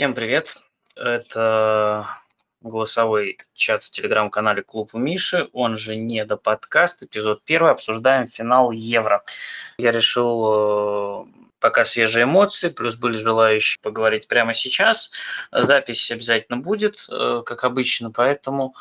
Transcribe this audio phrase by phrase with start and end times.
[0.00, 0.56] Всем привет!
[0.96, 2.08] Это
[2.62, 8.26] голосовой чат в телеграм-канале Клуб у Миши, он же не до подкаст, эпизод первый, обсуждаем
[8.26, 9.22] финал Евро.
[9.76, 11.26] Я решил э,
[11.58, 15.10] пока свежие эмоции, плюс были желающие поговорить прямо сейчас.
[15.52, 18.74] Запись обязательно будет, э, как обычно, поэтому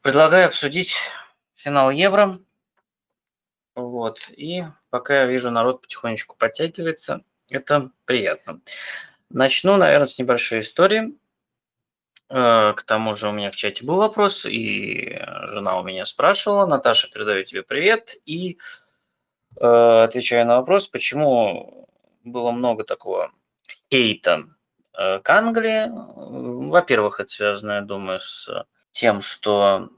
[0.00, 0.96] предлагаю обсудить
[1.54, 2.38] финал Евро.
[3.74, 4.30] Вот.
[4.30, 7.20] И пока я вижу, народ потихонечку подтягивается,
[7.50, 8.62] это приятно.
[9.30, 11.14] Начну, наверное, с небольшой истории.
[12.30, 16.66] Э, к тому же у меня в чате был вопрос, и жена у меня спрашивала,
[16.66, 18.58] Наташа, передаю тебе привет, и
[19.56, 21.88] э, отвечаю на вопрос, почему
[22.24, 23.32] было много такого
[23.90, 24.44] хейта
[24.94, 25.90] э, к Англии.
[26.70, 28.50] Во-первых, это связано, я думаю, с
[28.92, 29.90] тем, что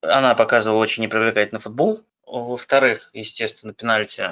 [0.00, 2.02] она показывала очень непривлекательный футбол.
[2.26, 4.30] Во-вторых, естественно, пенальти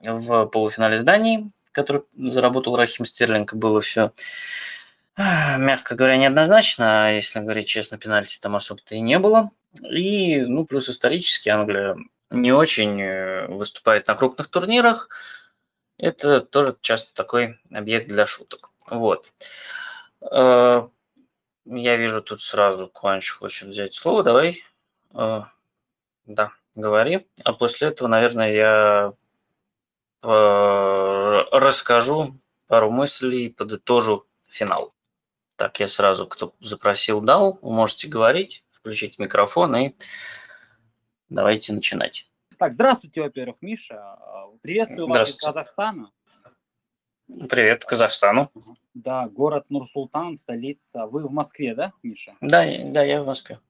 [0.00, 4.12] в полуфинале с Данией, который заработал Рахим Стерлинг, было все,
[5.16, 9.50] мягко говоря, неоднозначно, а если говорить честно, пенальти там особо-то и не было.
[9.82, 11.96] И, ну, плюс исторически Англия
[12.30, 15.08] не очень э, выступает на крупных турнирах.
[15.98, 18.70] Это тоже часто такой объект для шуток.
[18.86, 19.32] Вот.
[20.30, 20.88] Э,
[21.66, 24.22] я вижу тут сразу Куанч хочет взять слово.
[24.22, 24.62] Давай.
[25.14, 25.42] Э,
[26.26, 27.26] да, говори.
[27.44, 29.12] А после этого, наверное, я
[30.22, 34.94] расскажу пару мыслей, подытожу финал.
[35.56, 37.58] Так, я сразу, кто запросил, дал.
[37.62, 39.94] Вы можете говорить, включить микрофон и
[41.28, 42.30] давайте начинать.
[42.58, 44.18] Так, здравствуйте, во-первых, Миша.
[44.62, 46.10] Приветствую вас из Казахстана.
[47.48, 48.50] Привет, Казахстану.
[48.92, 51.06] Да, город Нур-Султан, столица.
[51.06, 52.36] Вы в Москве, да, Миша?
[52.40, 53.60] Да, да, я в Москве.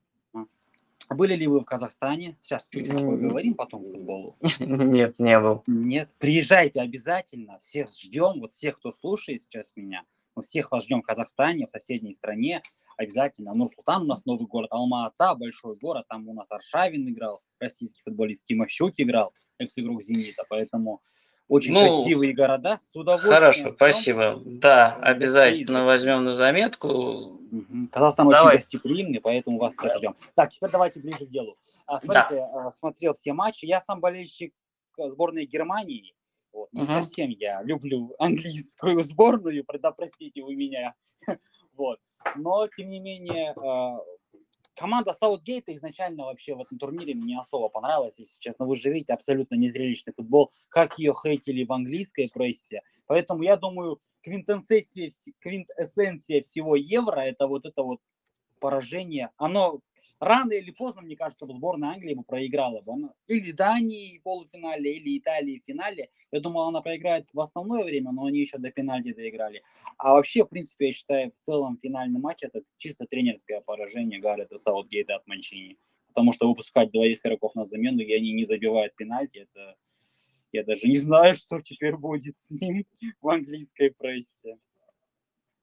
[1.10, 2.38] Были ли вы в Казахстане?
[2.40, 4.36] Сейчас чуть-чуть поговорим потом к футболу.
[4.60, 5.64] Нет, не был.
[5.66, 7.58] Нет, приезжайте обязательно.
[7.58, 8.40] Всех ждем.
[8.40, 10.04] Вот всех, кто слушает сейчас меня,
[10.36, 12.62] мы всех вас ждем в Казахстане, в соседней стране.
[12.96, 13.54] Обязательно.
[13.54, 16.06] Нур-Султан у нас новый город, Алма-Ата, большой город.
[16.08, 20.44] Там у нас Аршавин играл, российский футболист, Тима Щук играл, экс-игрок «Зенита».
[20.48, 21.02] Поэтому
[21.50, 22.78] очень ну, красивые города.
[22.78, 23.34] С удовольствием.
[23.34, 24.40] Хорошо, спасибо.
[24.44, 26.88] Да, обязательно возьмем на заметку.
[26.88, 27.88] Угу.
[27.90, 28.54] Казахстан Давай.
[28.54, 29.96] очень гостеприимный, поэтому вас да.
[29.96, 30.14] ждем.
[30.36, 31.56] Так, теперь давайте ближе к делу.
[31.86, 32.70] А, смотрите, да.
[32.70, 33.64] Смотрел все матчи.
[33.64, 34.54] Я сам болельщик
[34.96, 36.14] сборной Германии.
[36.52, 36.72] Вот.
[36.72, 36.92] Не угу.
[36.92, 40.94] совсем я люблю английскую сборную, да простите вы меня.
[41.74, 41.98] вот.
[42.36, 43.98] Но, тем не менее, а,
[44.74, 48.66] команда Саутгейта изначально вообще в этом турнире мне особо понравилась, если честно.
[48.66, 52.82] Вы же видите абсолютно незрелищный футбол, как ее хейтили в английской прессе.
[53.06, 55.10] Поэтому я думаю, квинтэссенция,
[55.40, 58.00] квинтэссенция всего Евро это вот это вот
[58.60, 59.30] поражение.
[59.36, 59.80] Оно
[60.20, 62.92] рано или поздно, мне кажется, бы сборная Англии бы проиграла бы.
[62.92, 66.10] Она, или Дании в полуфинале, или Италии в финале.
[66.30, 69.62] Я думал, она проиграет в основное время, но они еще до пенальти доиграли.
[69.96, 74.58] А вообще, в принципе, я считаю, в целом финальный матч это чисто тренерское поражение Гаррета
[74.58, 75.78] Саутгейта от Манчини.
[76.08, 79.76] Потому что выпускать двоих игроков на замену, и они не забивают пенальти, это
[80.52, 82.84] я даже не знаю, что теперь будет с ним
[83.20, 84.58] в английской прессе.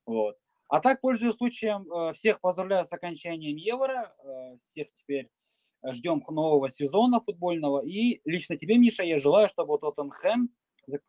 [0.06, 0.38] Вот.
[0.70, 4.14] А так, пользуясь случаем, э, всех поздравляю с окончанием Евро.
[4.24, 5.30] Э, всех теперь
[5.86, 7.86] ждем нового сезона футбольного.
[7.86, 10.50] И лично тебе, Миша, я желаю, чтобы Тоттенхэм,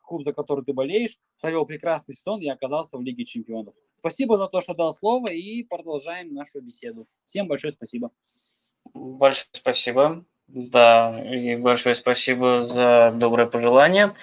[0.01, 3.73] клуб, за который ты болеешь, провел прекрасный сезон и оказался в Лиге Чемпионов.
[3.95, 7.07] Спасибо за то, что дал слово, и продолжаем нашу беседу.
[7.25, 8.11] Всем большое спасибо.
[8.93, 10.25] Большое спасибо.
[10.47, 14.15] Да, и большое спасибо за доброе пожелание.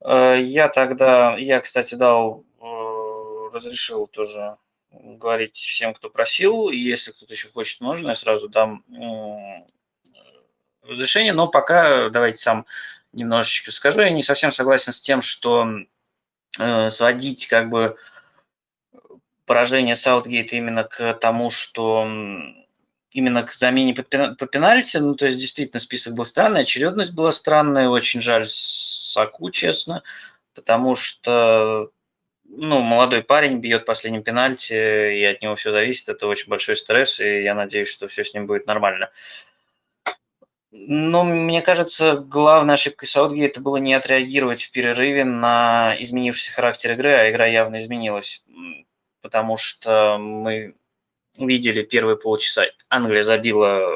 [0.00, 2.44] Э, я тогда, я, кстати, дал,
[3.52, 4.56] разрешил тоже
[4.90, 6.70] говорить всем, кто просил.
[6.70, 8.84] И если кто-то еще хочет, можно, я сразу дам
[10.82, 11.32] разрешение.
[11.32, 12.66] Но пока давайте сам
[13.12, 14.00] немножечко скажу.
[14.00, 15.66] Я не совсем согласен с тем, что
[16.58, 17.96] э, сводить как бы
[19.46, 22.06] поражение Саутгейта именно к тому, что
[23.10, 24.98] именно к замене по, по пенальти.
[24.98, 27.88] Ну, то есть, действительно, список был странный, очередность была странная.
[27.88, 30.02] Очень жаль Саку, честно,
[30.54, 31.90] потому что
[32.48, 36.08] ну, молодой парень бьет последним пенальти, и от него все зависит.
[36.08, 39.10] Это очень большой стресс, и я надеюсь, что все с ним будет нормально.
[40.70, 47.12] Но мне кажется, главной ошибкой Саутгейта было не отреагировать в перерыве на изменившийся характер игры,
[47.12, 48.42] а игра явно изменилась.
[49.22, 50.74] Потому что мы
[51.38, 52.64] видели первые полчаса.
[52.88, 53.88] Англия забила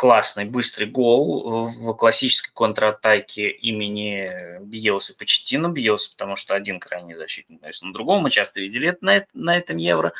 [0.00, 5.68] классный, быстрый гол в классической контратаке имени Биелса Почтина.
[5.68, 8.22] Биелса, потому что один крайний защитник, то на другом.
[8.22, 10.14] Мы часто видели это на, на этом Евро.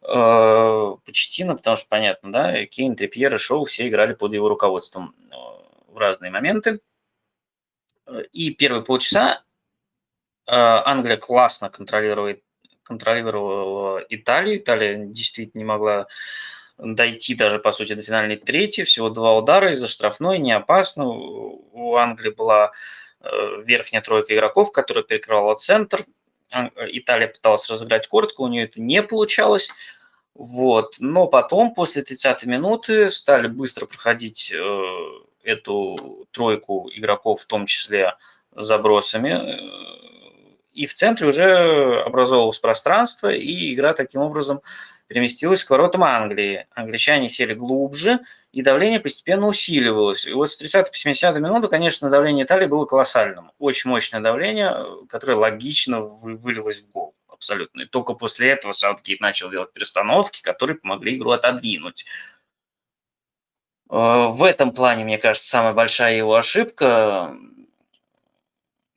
[0.00, 5.14] Э, Почтина, потому что, понятно, да, Кейн, Трипьер и Шоу все играли под его руководством
[5.30, 5.34] э,
[5.88, 6.80] в разные моменты.
[8.32, 9.42] И первые полчаса
[10.46, 12.42] э, Англия классно контролирует
[12.84, 14.56] контролировала Италию.
[14.56, 16.06] Италия действительно не могла
[16.78, 18.84] дойти даже, по сути, до финальной трети.
[18.84, 21.06] Всего два удара из-за штрафной, не опасно.
[21.06, 22.72] У Англии была
[23.20, 23.28] э,
[23.64, 26.04] верхняя тройка игроков, которая перекрывала центр.
[26.76, 29.68] Италия пыталась разыграть коротко, у нее это не получалось.
[30.34, 30.96] Вот.
[30.98, 34.94] Но потом, после 30 минуты, стали быстро проходить э,
[35.44, 38.14] эту тройку игроков, в том числе
[38.52, 39.30] забросами.
[39.30, 39.94] Э,
[40.72, 44.60] и в центре уже образовалось пространство, и игра таким образом
[45.14, 46.66] переместилась к воротам Англии.
[46.74, 48.18] Англичане сели глубже,
[48.50, 50.26] и давление постепенно усиливалось.
[50.26, 53.52] И вот с 30 по 70 минуту, конечно, давление Италии было колоссальным.
[53.60, 54.74] Очень мощное давление,
[55.08, 57.82] которое логично вылилось в гол абсолютно.
[57.82, 62.06] И только после этого Саутгейт начал делать перестановки, которые помогли игру отодвинуть.
[63.90, 67.36] Э, в этом плане, мне кажется, самая большая его ошибка.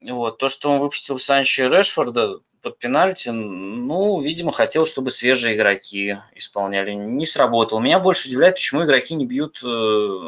[0.01, 5.55] Вот, то, что он выпустил Санчо и Решфорда под пенальти, ну, видимо, хотел, чтобы свежие
[5.55, 6.91] игроки исполняли.
[6.91, 7.79] Не сработал.
[7.79, 10.19] Меня больше удивляет, почему игроки не бьют э,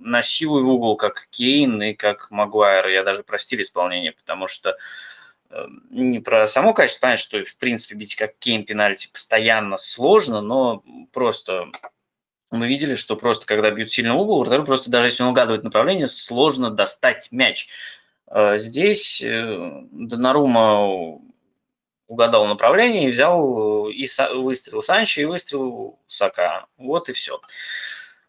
[0.00, 2.88] на силу в угол, как Кейн и как Магуайр.
[2.88, 4.76] Я даже простил исполнение, потому что
[5.48, 10.42] э, не про само качество, понятно, что, в принципе, бить как Кейн пенальти постоянно сложно,
[10.42, 11.68] но просто
[12.50, 16.06] мы видели, что просто когда бьют сильно в угол, просто даже если он угадывает направление,
[16.06, 17.70] сложно достать мяч.
[18.26, 21.22] Э, здесь Донарума
[22.08, 26.66] угадал направление и взял и выстрелил Санчо, и выстрелил Сака.
[26.76, 27.40] Вот и все.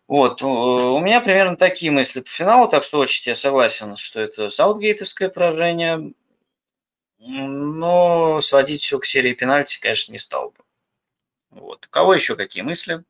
[0.08, 4.50] Вот, у меня примерно такие мысли по финалу, так что очень я согласен, что это
[4.50, 6.14] саутгейтовское поражение,
[7.20, 10.64] но сводить все к серии пенальти, конечно, не стал бы.
[11.52, 11.86] Вот.
[11.86, 13.04] У кого еще какие мысли?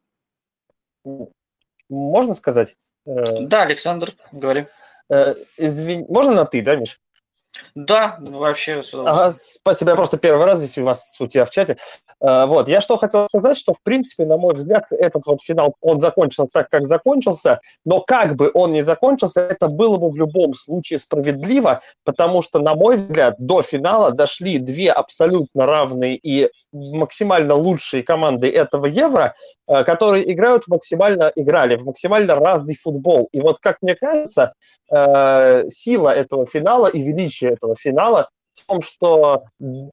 [1.87, 2.75] Можно сказать?
[3.05, 4.67] Э, да, Александр, говори.
[5.09, 6.99] Э, извини, можно на ты, да, Миш?
[7.75, 8.81] Да, вообще.
[8.93, 11.77] Ага, спасибо, я просто первый раз здесь у вас у тебя в чате.
[12.21, 15.75] А, вот, я что хотел сказать, что, в принципе, на мой взгляд, этот вот финал,
[15.81, 20.17] он закончился так, как закончился, но как бы он ни закончился, это было бы в
[20.17, 26.49] любом случае справедливо, потому что, на мой взгляд, до финала дошли две абсолютно равные и
[26.71, 29.33] максимально лучшие команды этого Евро,
[29.67, 33.29] а, которые играют в максимально, играли в максимально разный футбол.
[33.31, 34.53] И вот, как мне кажется,
[34.91, 39.43] а, сила этого финала и величие этого финала в том, что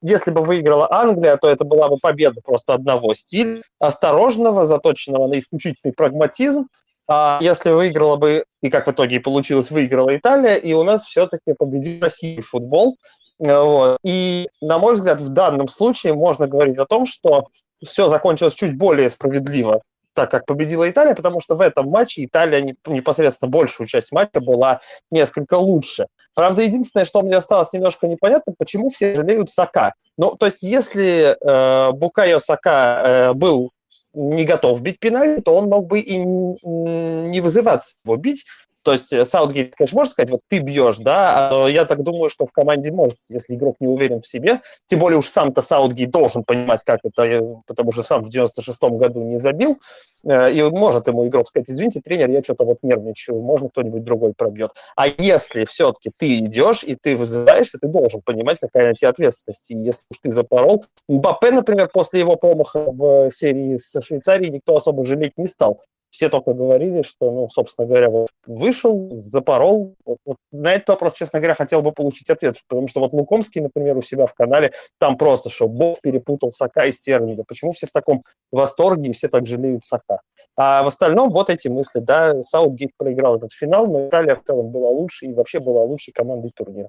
[0.02, 5.38] если бы выиграла Англия, то это была бы победа просто одного стиля, осторожного, заточенного на
[5.38, 6.66] исключительный прагматизм.
[7.08, 11.52] А если выиграла бы, и как в итоге получилось, выиграла Италия, и у нас все-таки
[11.56, 12.96] победил Россия футбол.
[13.38, 13.99] Вот.
[14.02, 17.46] И, на мой взгляд, в данном случае можно говорить о том, что
[17.84, 19.82] все закончилось чуть более справедливо,
[20.16, 24.80] так как победила Италия, потому что в этом матче Италия непосредственно большую часть матча была
[25.10, 26.06] несколько лучше.
[26.34, 29.94] Правда, единственное, что мне осталось немножко непонятно, почему все жалеют Сака.
[30.16, 33.70] Ну, то есть, если э, Букайо Сака э, был
[34.14, 38.46] не готов бить пенальти, то он мог бы и не вызываться его бить,
[38.86, 42.30] то есть э, Саутгейт, конечно, может сказать, вот ты бьешь, да, но я так думаю,
[42.30, 46.08] что в команде может, если игрок не уверен в себе, тем более уж сам-то Саутгейт
[46.08, 49.80] должен понимать, как это, э, потому что сам в 96-м году не забил,
[50.22, 54.34] э, и может ему игрок сказать, извините, тренер, я что-то вот нервничаю, можно кто-нибудь другой
[54.34, 54.70] пробьет.
[54.94, 59.68] А если все-таки ты идешь и ты вызываешься, ты должен понимать, какая на тебе ответственность.
[59.72, 64.76] И если уж ты запорол, Мбаппе, например, после его промаха в серии с Швейцарией никто
[64.76, 65.80] особо жалеть не стал
[66.16, 69.96] все только говорили, что, ну, собственно говоря, вот вышел, запорол.
[70.06, 73.61] Вот, вот на этот вопрос, честно говоря, хотел бы получить ответ, потому что вот Лукомский,
[73.61, 77.44] например, у себя в канале, там просто, что Бог перепутал Сака и Стерлинга.
[77.46, 80.20] Почему все в таком восторге и все так жалеют Сака?
[80.56, 84.70] А в остальном вот эти мысли, да, Саутгейт проиграл этот финал, но Италия в целом
[84.70, 86.88] была лучше и вообще была лучшей командой турнира.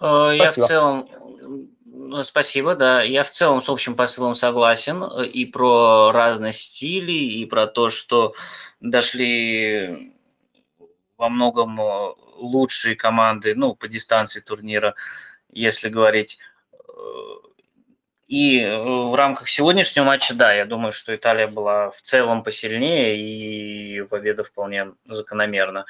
[0.00, 1.08] Э, я в целом
[2.22, 3.02] спасибо, да.
[3.02, 7.90] Я в целом с общим посылом согласен э, и про разность стилей, и про то,
[7.90, 8.34] что
[8.80, 10.12] дошли
[11.16, 14.94] во многом э, лучшие команды, ну, по дистанции турнира,
[15.50, 16.38] если говорить.
[16.72, 16.76] Э,
[18.28, 24.02] и в рамках сегодняшнего матча, да, я думаю, что Италия была в целом посильнее, и
[24.02, 25.86] победа вполне закономерна.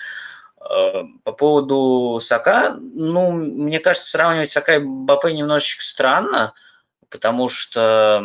[0.60, 6.54] Э, по поводу Сака, ну, мне кажется, сравнивать Сака и Бапе немножечко странно,
[7.10, 8.22] потому что...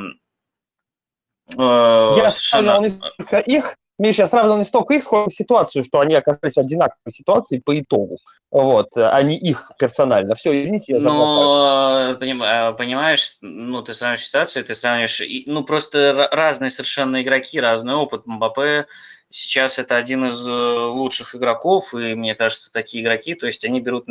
[1.57, 2.73] Э, я совершенно...
[2.73, 6.59] сравнивал не их, Миш, я сравнивал не столько их, сколько ситуацию, что они оказались в
[6.59, 8.17] одинаковой ситуации по итогу.
[8.49, 10.33] Вот, а не их персонально.
[10.33, 11.17] Все, извините, я забыл.
[11.19, 18.25] Но, понимаешь, ну, ты сравниваешь ситуацию, ты сравниваешь, ну, просто разные совершенно игроки, разный опыт.
[18.25, 18.87] Мбаппе
[19.31, 23.79] сейчас это один из э, лучших игроков, и мне кажется, такие игроки, то есть они
[23.79, 24.05] берут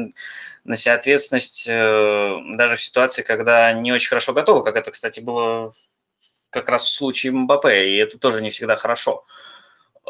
[0.65, 5.21] на себя ответственность э, даже в ситуации, когда не очень хорошо готовы, как это, кстати,
[5.21, 5.73] было
[6.50, 9.25] как раз в случае Мбаппе, и это тоже не всегда хорошо.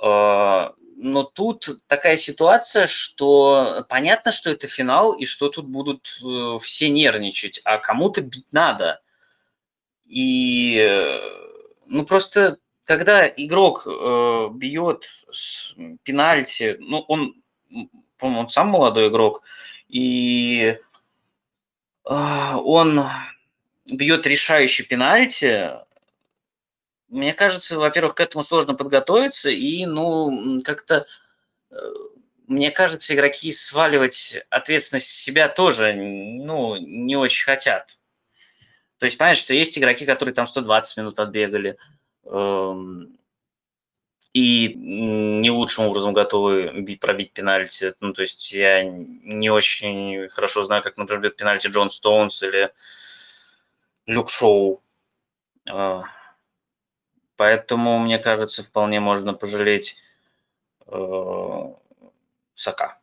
[0.02, 0.70] Э,
[1.02, 6.20] но тут такая ситуация, что понятно, что это финал, и что тут будут
[6.60, 9.00] все нервничать, а кому-то бить надо.
[10.04, 10.76] И
[11.86, 12.58] ну просто
[12.90, 17.40] когда игрок э, бьет с пенальти, ну, он,
[18.16, 19.44] по-моему, он сам молодой игрок,
[19.86, 20.76] и
[22.04, 22.12] э,
[22.56, 23.04] он
[23.92, 25.70] бьет решающий пенальти,
[27.06, 31.06] мне кажется, во-первых, к этому сложно подготовиться, и, ну, как-то,
[31.70, 31.76] э,
[32.48, 38.00] мне кажется, игроки сваливать ответственность с себя тоже, ну, не очень хотят.
[38.98, 41.99] То есть, понимаешь, что есть игроки, которые там 120 минут отбегали, Эм,
[44.32, 47.94] и не лучшим образом готовы бить, пробить пенальти.
[48.00, 52.72] Ну, то есть я не очень хорошо знаю, как, например, бьет пенальти Джон Стоунс или
[54.06, 54.82] Люк Шоу.
[55.68, 56.02] Э,
[57.36, 59.96] поэтому, мне кажется, вполне можно пожалеть
[60.86, 61.74] э,
[62.54, 63.00] Сака.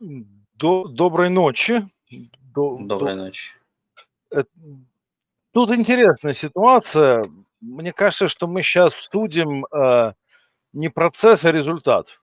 [0.00, 1.86] До, доброй ночи.
[2.40, 3.22] До, доброй до...
[3.22, 3.54] ночи.
[4.32, 4.42] Э,
[5.52, 7.24] тут интересная ситуация
[7.60, 10.12] мне кажется, что мы сейчас судим э,
[10.72, 12.18] не процесс, а результат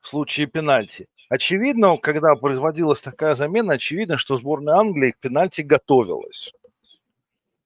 [0.00, 1.06] в случае пенальти.
[1.28, 6.52] Очевидно, когда производилась такая замена, очевидно, что сборная Англии к пенальти готовилась.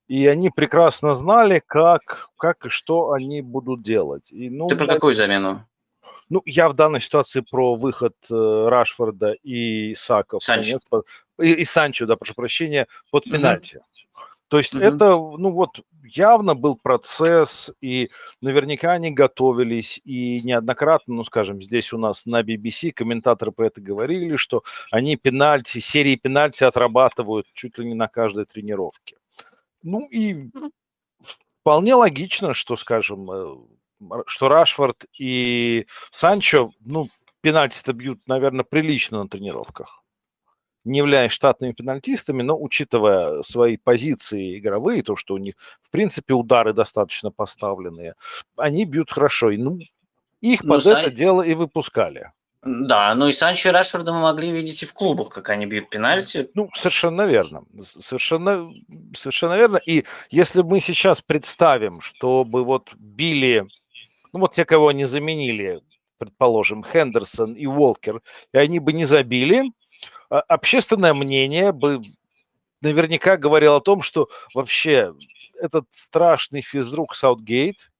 [0.06, 4.30] И они прекрасно знали, как, как и что они будут делать.
[4.30, 5.66] И, ну, Ты про какую замену?
[6.28, 10.40] Ну, я в данной ситуации про выход э, Рашфорда и Сака.
[10.40, 10.78] Санчо.
[11.40, 13.76] И, и Санчо, да, прошу прощения, под пенальти.
[13.76, 13.84] Угу.
[14.48, 14.94] То есть mm-hmm.
[14.94, 18.08] это, ну вот, явно был процесс, и
[18.40, 23.80] наверняка они готовились, и неоднократно, ну, скажем, здесь у нас на BBC комментаторы по это
[23.80, 29.16] говорили, что они пенальти, серии пенальти отрабатывают чуть ли не на каждой тренировке.
[29.82, 30.50] Ну и
[31.60, 33.56] вполне логично, что, скажем, э,
[34.26, 37.08] что Рашфорд и Санчо, ну,
[37.40, 40.03] пенальти-то бьют, наверное, прилично на тренировках
[40.84, 46.34] не являясь штатными пенальтистами, но учитывая свои позиции игровые, то, что у них, в принципе,
[46.34, 48.14] удары достаточно поставленные,
[48.56, 49.50] они бьют хорошо.
[49.50, 49.78] И, ну,
[50.40, 50.96] их ну, под Сан...
[50.96, 52.32] это дело и выпускали.
[52.64, 55.90] Да, ну и Санчо и Рашфорда мы могли видеть и в клубах, как они бьют
[55.90, 56.48] пенальти.
[56.54, 57.64] Ну, совершенно верно.
[57.82, 58.72] Совершенно,
[59.14, 59.76] совершенно верно.
[59.76, 63.66] И если мы сейчас представим, чтобы вот били,
[64.32, 65.82] ну вот те, кого они заменили,
[66.16, 68.22] предположим, Хендерсон и Уолкер,
[68.52, 69.70] и они бы не забили,
[70.40, 72.02] общественное мнение бы
[72.80, 75.14] наверняка говорило о том, что вообще
[75.58, 77.90] этот страшный физрук Саутгейт,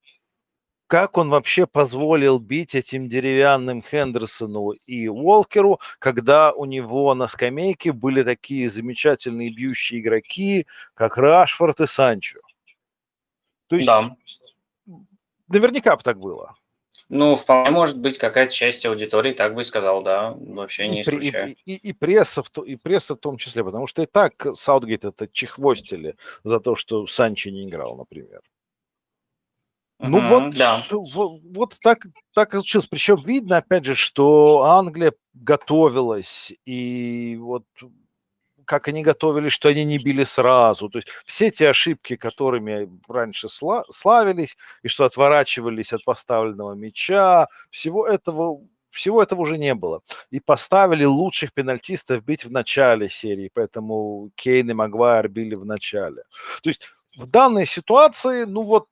[0.87, 7.93] как он вообще позволил бить этим деревянным Хендерсону и Уолкеру, когда у него на скамейке
[7.93, 12.39] были такие замечательные бьющие игроки, как Рашфорд и Санчо.
[13.69, 14.15] То есть да.
[15.49, 16.55] наверняка бы так было.
[17.09, 21.03] Ну, вполне может быть, какая-то часть аудитории так бы и сказал, да, вообще не и,
[21.03, 21.55] исключаю.
[21.65, 25.05] И, и, и, пресса в, и пресса в том числе, потому что и так Саутгейт
[25.05, 28.41] это чехвостили за то, что Санчи не играл, например.
[30.01, 30.85] Ну uh вот, да.
[30.91, 32.89] вот, вот так, так и случилось.
[32.89, 37.65] Причем видно, опять же, что Англия готовилась, и вот
[38.65, 40.89] как они готовились, что они не били сразу.
[40.89, 47.49] То есть все те ошибки, которыми раньше сла- славились, и что отворачивались от поставленного мяча,
[47.71, 50.03] всего этого всего этого уже не было.
[50.31, 56.23] И поставили лучших пенальтистов бить в начале серии, поэтому Кейн и Магуайр били в начале.
[56.63, 58.87] То есть в данной ситуации, ну вот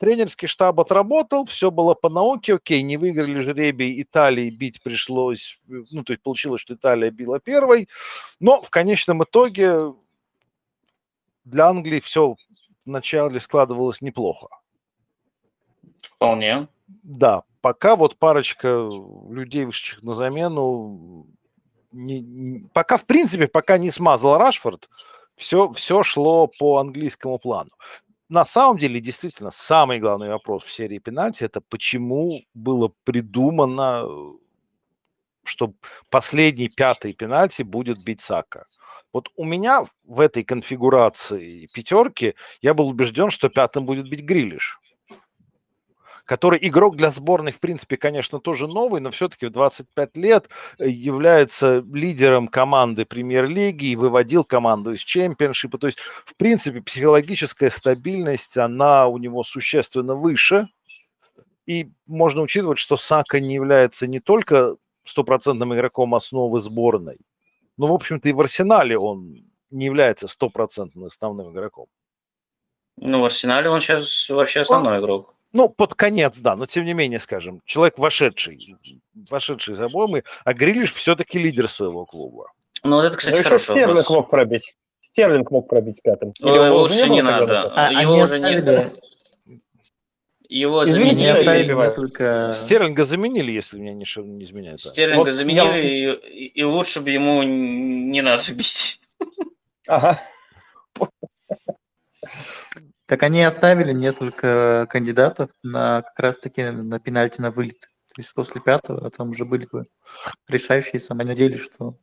[0.00, 6.02] Тренерский штаб отработал, все было по науке, окей, не выиграли жребий, Италии бить пришлось, ну,
[6.04, 7.86] то есть получилось, что Италия била первой,
[8.40, 9.92] но в конечном итоге
[11.44, 12.36] для Англии все
[12.86, 14.48] вначале складывалось неплохо.
[16.16, 16.68] Вполне.
[17.02, 18.88] Да, пока вот парочка
[19.28, 21.26] людей, вышедших на замену,
[21.92, 24.88] не, не, пока, в принципе, пока не смазал Рашфорд,
[25.36, 27.68] все, все шло по английскому плану
[28.30, 34.06] на самом деле, действительно, самый главный вопрос в серии пенальти– это почему было придумано,
[35.44, 35.74] что
[36.10, 38.66] последний пятый пенальти будет бить Сака.
[39.12, 44.79] Вот у меня в этой конфигурации пятерки я был убежден, что пятым будет бить Грилиш
[46.30, 50.88] который игрок для сборной, в принципе, конечно, тоже новый, но все-таки в 25 лет э,
[50.88, 55.76] является лидером команды премьер-лиги и выводил команду из чемпионшипа.
[55.78, 60.68] То есть, в принципе, психологическая стабильность, она у него существенно выше.
[61.66, 67.18] И можно учитывать, что Сака не является не только стопроцентным игроком основы сборной,
[67.76, 71.86] но, в общем-то, и в арсенале он не является стопроцентным основным игроком.
[72.98, 75.34] Ну, в арсенале он сейчас вообще основной он, игрок.
[75.52, 78.76] Ну, под конец, да, но тем не менее, скажем, человек вошедший,
[79.28, 82.52] вошедший за обоймы, а Грилиш все-таки лидер своего клуба.
[82.84, 84.10] Ну, вот это, кстати, ну, еще Стерлинг вопрос.
[84.10, 84.74] мог пробить.
[85.00, 86.32] Стерлинг мог пробить пятым.
[86.38, 87.70] Или Ой, лучше не, не надо.
[87.74, 89.00] А, его уже не...
[90.48, 91.74] Его Извините, заменили.
[91.74, 92.52] Несколько...
[92.52, 94.80] Стерлинга заменили, если меня не, не изменяет.
[94.80, 96.14] Стерлинга вот заменили, я...
[96.14, 99.00] и, и лучше бы ему не надо бить.
[99.86, 100.20] Ага.
[103.10, 107.80] Так они оставили несколько кандидатов на как раз-таки на пенальти на вылет.
[107.80, 109.82] То есть после пятого а там уже были бы
[110.46, 111.96] решающие, сами надеялись, что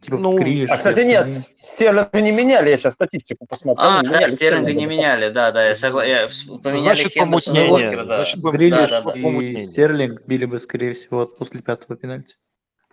[0.00, 1.40] типа ну, Криш, а, кстати, нет, они...
[1.60, 3.86] Стерлинга не меняли, я сейчас статистику посмотрел.
[3.86, 6.58] А, да, Стерлинга не меняли, да, да, я согласен.
[6.62, 7.70] Поменяли Значит, помутнение.
[7.70, 8.16] Уокера, да.
[8.16, 9.18] Значит, Грилиш да, да, да.
[9.18, 12.36] и Стерлинг били бы, скорее всего, после пятого пенальти.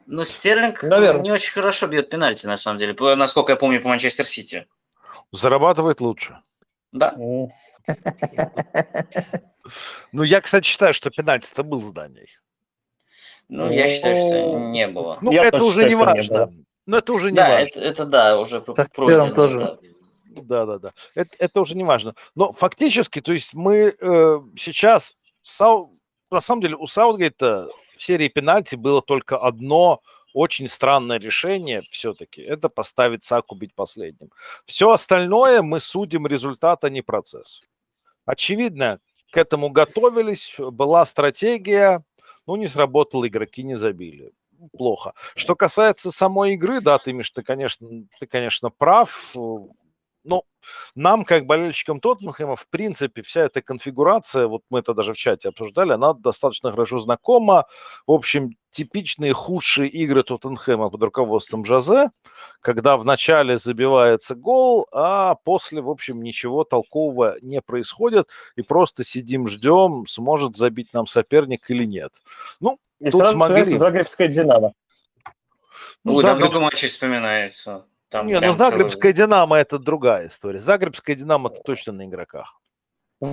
[0.05, 1.21] Ну, Стерлинг Наверное.
[1.21, 4.67] не очень хорошо бьет пенальти, на самом деле, насколько я помню, по Манчестер Сити.
[5.31, 6.41] Зарабатывает лучше.
[6.93, 7.15] Да.
[10.11, 12.27] Ну, я, кстати, считаю, что пенальти-то был зданий.
[13.47, 15.17] Ну, я считаю, что не было.
[15.21, 16.53] Ну, это уже не важно.
[16.85, 17.63] Но это уже не да, важно.
[17.63, 19.33] Это, это да, уже пройдено.
[19.33, 19.79] тоже.
[20.25, 20.91] Да, да, да.
[21.15, 22.13] Это, это уже не важно.
[22.35, 25.93] Но фактически, то есть мы э, сейчас, Сау,
[26.29, 30.01] на самом деле, у Саутгейта в серии пенальти было только одно
[30.33, 32.41] очень странное решение все-таки.
[32.41, 34.31] Это поставить Саку бить последним.
[34.65, 37.61] Все остальное мы судим результат, а не процесс.
[38.25, 38.99] Очевидно,
[39.31, 42.03] к этому готовились, была стратегия,
[42.45, 44.31] ну, не сработало, игроки не забили.
[44.77, 45.13] Плохо.
[45.35, 47.87] Что касается самой игры, да, ты, Миш, ты, конечно,
[48.19, 49.35] ты, конечно, прав.
[50.23, 50.43] Ну,
[50.95, 55.49] нам, как болельщикам Тоттенхэма, в принципе, вся эта конфигурация, вот мы это даже в чате
[55.49, 57.65] обсуждали, она достаточно хорошо знакома.
[58.07, 62.09] В общем, типичные худшие игры Тоттенхэма под руководством Жозе,
[62.61, 69.03] когда в начале забивается гол, а после, в общем, ничего толкового не происходит, и просто
[69.03, 72.13] сидим, ждем, сможет забить нам соперник или нет.
[72.61, 73.63] Ну, и тут смогли...
[73.63, 74.73] Загребская «Динамо».
[76.05, 76.49] Ну, Ой, Загреб...
[76.49, 77.85] много матчей вспоминается.
[78.13, 79.27] Там Не, ну Загребская целый...
[79.27, 80.59] Динамо это другая история.
[80.59, 82.59] Загребская Динамо это точно на игроках.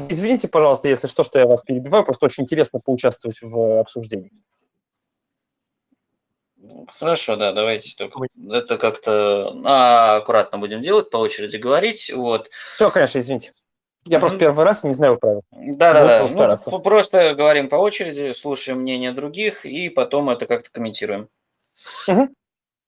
[0.09, 4.33] Извините, пожалуйста, если что, что я вас перебиваю, просто очень интересно поучаствовать в обсуждении.
[6.99, 12.11] Хорошо, да, давайте только это как-то а, аккуратно будем делать, по очереди говорить.
[12.15, 12.49] Вот.
[12.73, 13.53] Все, конечно, извините.
[14.07, 14.21] Я mm-hmm.
[14.21, 15.43] просто первый раз не знаю правил.
[15.51, 16.57] Да, да, да.
[16.71, 21.29] Ну, просто говорим по очереди, слушаем мнение других и потом это как-то комментируем.
[22.09, 22.29] Угу.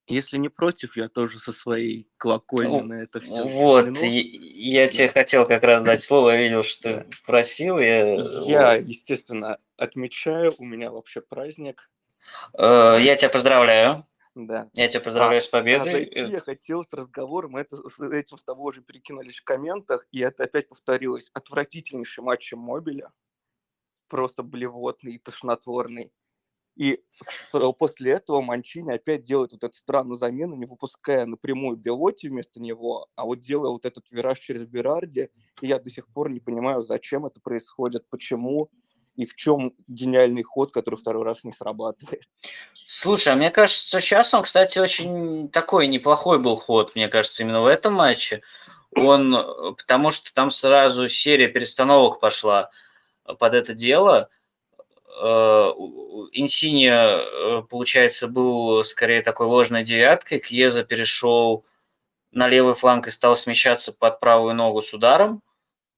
[0.08, 3.44] Если не против, я тоже со своей колокольни ну, на это все.
[3.44, 7.78] Вот, я, я тебе хотел как раз дать слово, я видел, что просил.
[7.78, 11.88] Я, я естественно, отмечаю, у меня вообще праздник.
[12.58, 14.06] Э, я тебя поздравляю.
[14.34, 14.70] Да.
[14.72, 15.92] Я тебя поздравляю а, с победой.
[15.92, 20.20] Зайти я хотел с разговором, это, с этим с тобой уже перекинулись в комментах, и
[20.20, 21.30] это опять повторилось.
[21.34, 23.12] Отвратительнейший матч Мобиля,
[24.08, 26.12] просто блевотный и тошнотворный.
[26.74, 27.00] И
[27.78, 33.08] после этого Манчини опять делает вот эту странную замену, не выпуская напрямую Белоти вместо него,
[33.14, 35.28] а вот делая вот этот вираж через Берарди.
[35.60, 38.70] И я до сих пор не понимаю, зачем это происходит, почему
[39.16, 42.22] и в чем гениальный ход, который второй раз не срабатывает.
[42.86, 47.60] Слушай, а мне кажется, сейчас он, кстати, очень такой неплохой был ход, мне кажется, именно
[47.60, 48.40] в этом матче.
[48.96, 52.70] Он, потому что там сразу серия перестановок пошла
[53.24, 54.41] под это дело– Э,
[56.32, 60.38] Инсиния, э, получается, был скорее такой ложной девяткой.
[60.38, 61.64] Кьеза перешел
[62.30, 65.42] на левый фланг и стал смещаться под правую ногу с ударом.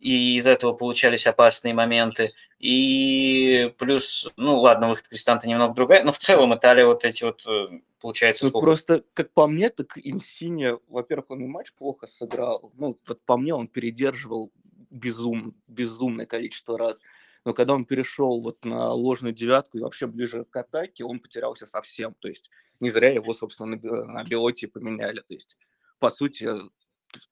[0.00, 2.32] И из этого получались опасные моменты.
[2.58, 7.46] И плюс, ну ладно, выход Кристанта немного другая, но в целом Италия вот эти вот,
[7.46, 8.64] э, получается, ну, сколько?
[8.66, 12.72] Просто, как по мне, так Инсиния, во-первых, он и матч плохо сыграл.
[12.76, 14.52] Ну, вот по мне он передерживал
[14.90, 16.98] безум, безумное количество раз
[17.44, 21.66] но когда он перешел вот на ложную девятку и вообще ближе к атаке, он потерялся
[21.66, 22.14] совсем.
[22.14, 25.20] То есть не зря его, собственно, на, на Белоте поменяли.
[25.20, 25.56] То есть,
[25.98, 26.48] по сути,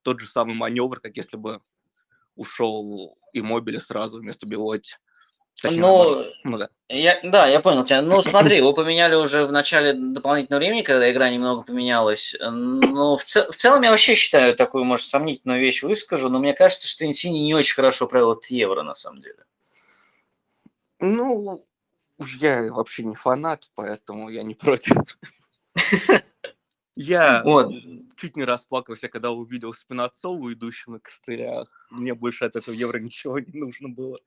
[0.02, 1.60] тот же самый маневр, как если бы
[2.36, 4.96] ушел Иммобили сразу вместо Белоти.
[5.64, 6.68] ну, ну да.
[6.88, 8.02] Я, да, я понял тебя.
[8.02, 12.34] Ну, смотри, его поменяли уже в начале дополнительного времени, когда игра немного поменялась.
[12.40, 16.52] Ну, в, цел, в целом я вообще считаю такую, может, сомнительную вещь выскажу, но мне
[16.52, 19.44] кажется, что Инсини не очень хорошо провел этот Евро, на самом деле.
[21.02, 21.60] Ну,
[22.16, 24.96] уж я вообще не фанат, поэтому я не против.
[26.94, 27.72] Я вот.
[28.16, 31.88] чуть не расплакался, когда увидел Спинацову, идущего на костылях.
[31.90, 34.18] Мне больше от этого евро ничего не нужно было.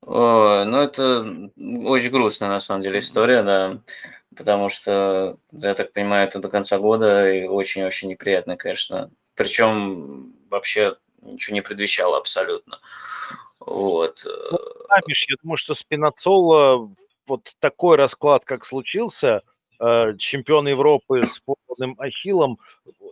[0.00, 1.20] О, ну, это
[1.60, 3.82] очень грустная, на самом деле, история, да,
[4.34, 9.10] потому что, я так понимаю, это до конца года и очень-очень неприятно, конечно.
[9.34, 12.80] Причем вообще ничего не предвещало абсолютно.
[13.60, 14.22] Вот.
[14.24, 16.90] Ну, да, Миш, я думаю, что Спинацола,
[17.26, 19.42] вот такой расклад, как случился,
[19.78, 22.58] э, чемпион Европы с полным ахиллом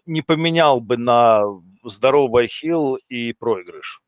[0.06, 1.44] не поменял бы на
[1.84, 4.02] здоровый ахилл и проигрыш.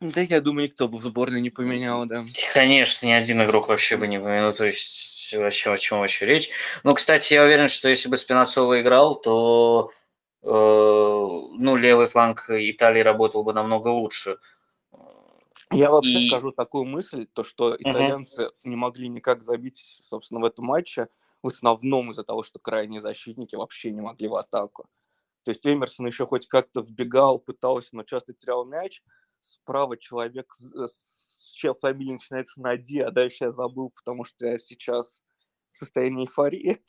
[0.00, 2.24] Да, я думаю, никто бы в сборной не поменял, да.
[2.52, 4.52] Конечно, ни один игрок вообще бы не поменял.
[4.52, 6.50] То есть, вообще, о чем вообще речь.
[6.82, 9.90] Ну, кстати, я уверен, что если бы Спинацова играл, то
[10.42, 14.36] э, ну, левый фланг Италии работал бы намного лучше.
[15.74, 16.28] Я вообще и...
[16.28, 18.52] скажу такую мысль, то что итальянцы uh-huh.
[18.64, 21.08] не могли никак забить, собственно, в этом матче,
[21.42, 24.88] в основном из-за того, что крайние защитники вообще не могли в атаку.
[25.44, 29.02] То есть Эмерсон еще хоть как-то вбегал, пытался, но часто терял мяч–
[29.44, 30.86] справа человек, э,
[31.54, 35.22] чья фамилия начинается на Ди, а дальше я забыл, потому что я сейчас
[35.72, 36.82] в состоянии эйфории.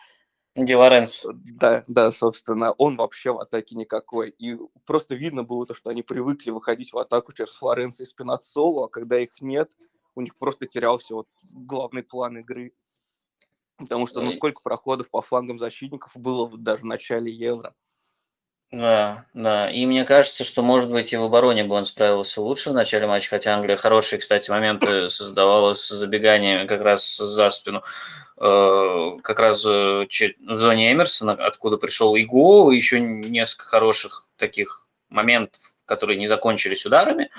[0.56, 1.26] Ди Лоренц.
[1.60, 4.30] Да, да, собственно, он вообще в атаке никакой.
[4.30, 8.84] И просто видно было то, что они привыкли выходить в атаку через Флоренци и Спинацолу,
[8.86, 9.72] а когда их нет,
[10.16, 12.72] у них просто терялся вот главный план игры.
[13.80, 17.74] Потому что, ну, сколько проходов по флангам защитников было даже в начале Евро.
[18.76, 19.72] Да, да.
[19.72, 23.08] И мне кажется, что, может быть, и в обороне бы он справился лучше в начале
[23.08, 27.84] матча, хотя Англия хорошие, кстати, моменты создавала с забеганиями как раз за спину.
[28.38, 34.86] Э, как раз в зоне Эмерсона, откуда пришел и гол, и еще несколько хороших таких
[35.08, 37.30] моментов которые не закончились ударами.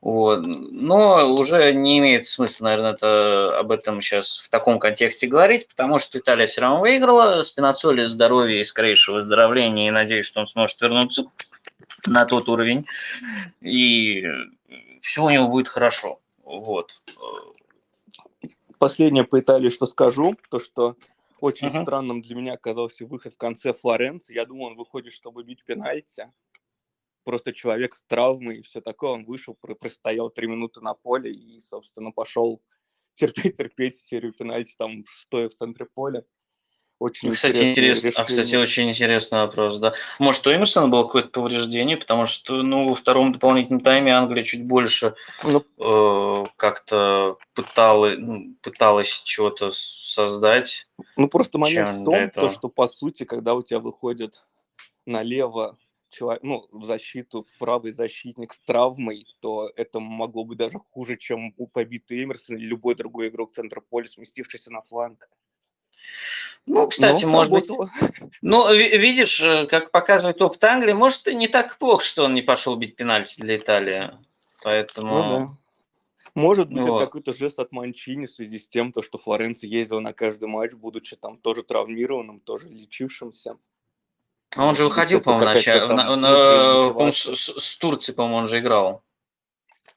[0.00, 0.44] Вот.
[0.46, 5.98] Но уже не имеет смысла, наверное, это, об этом сейчас в таком контексте говорить, потому
[5.98, 7.42] что Италия все равно выиграла.
[7.42, 11.24] Спинацоли здоровья и скорейшего выздоровления, и надеюсь, что он сможет вернуться
[12.06, 12.86] на тот уровень,
[13.60, 14.24] и
[15.02, 16.20] все у него будет хорошо.
[16.44, 16.92] Вот.
[18.78, 20.96] Последнее по Италии, что скажу, то что
[21.40, 21.82] очень uh-huh.
[21.82, 24.34] странным для меня оказался выход в конце Флоренции.
[24.34, 26.30] Я думал, он выходит, чтобы бить пенальти
[27.28, 31.60] просто человек с травмой и все такое, он вышел, простоял три минуты на поле и,
[31.60, 32.62] собственно, пошел
[33.14, 36.24] терпеть, терпеть серию пенальти, там, стоя в центре поля.
[36.98, 38.12] Очень кстати, интересно.
[38.16, 39.92] А, кстати, очень интересный вопрос, да.
[40.18, 44.66] Может, у Эмерсона было какое-то повреждение, потому что, ну, во втором дополнительном тайме Англия чуть
[44.66, 45.14] больше
[45.44, 50.88] ну, э, как-то пыталась, ну, пыталась чего-то создать.
[51.16, 54.46] Ну, просто момент в том, то, что, по сути, когда у тебя выходит
[55.04, 55.76] налево
[56.10, 61.54] человек, ну, в защиту правый защитник с травмой, то это могло быть даже хуже, чем
[61.56, 65.28] у побитый Эмерсон или любой другой игрок центра поля, сместившийся на фланг.
[66.66, 67.70] Ну, кстати, Но может быть...
[68.42, 72.42] Ну, видишь, э, как показывает опыт Англии, может, и не так плохо, что он не
[72.42, 74.10] пошел бить пенальти для Италии.
[74.62, 75.14] Поэтому...
[75.14, 75.56] Ну, да.
[76.34, 76.98] Может быть, вот.
[76.98, 80.46] это какой-то жест от Манчини в связи с тем, то, что Флоренци ездил на каждый
[80.46, 83.56] матч, будучи там тоже травмированным, тоже лечившимся.
[84.56, 88.46] А он же выходил, по-моему, на, на, на, по с, с, с Турции, по-моему, он
[88.46, 89.02] же играл.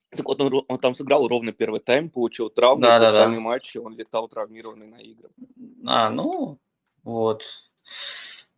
[0.09, 3.29] Так вот, он, он там сыграл ровно первый тайм, получил травму, да, да, да.
[3.29, 5.29] матче он летал травмированный на игры.
[5.85, 6.57] А, ну,
[7.03, 7.43] вот.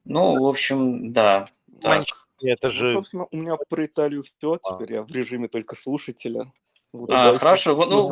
[0.03, 1.47] Ну, в общем, да.
[1.82, 2.06] Так.
[2.41, 2.86] Это же...
[2.86, 4.73] Ну, собственно, у меня про Италию все, а.
[4.73, 6.51] теперь я в режиме только слушателя.
[6.91, 8.08] Буду а, хорошо, ну,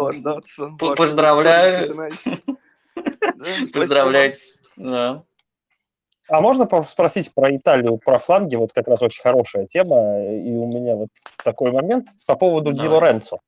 [0.96, 1.96] поздравляю.
[3.74, 4.41] Поздравляйте,
[4.76, 5.24] да.
[6.32, 8.56] А можно спросить про Италию, про фланги?
[8.56, 10.24] Вот как раз очень хорошая тема.
[10.30, 11.10] И у меня вот
[11.44, 12.82] такой момент по поводу да.
[12.82, 13.39] Ди Лоренцо.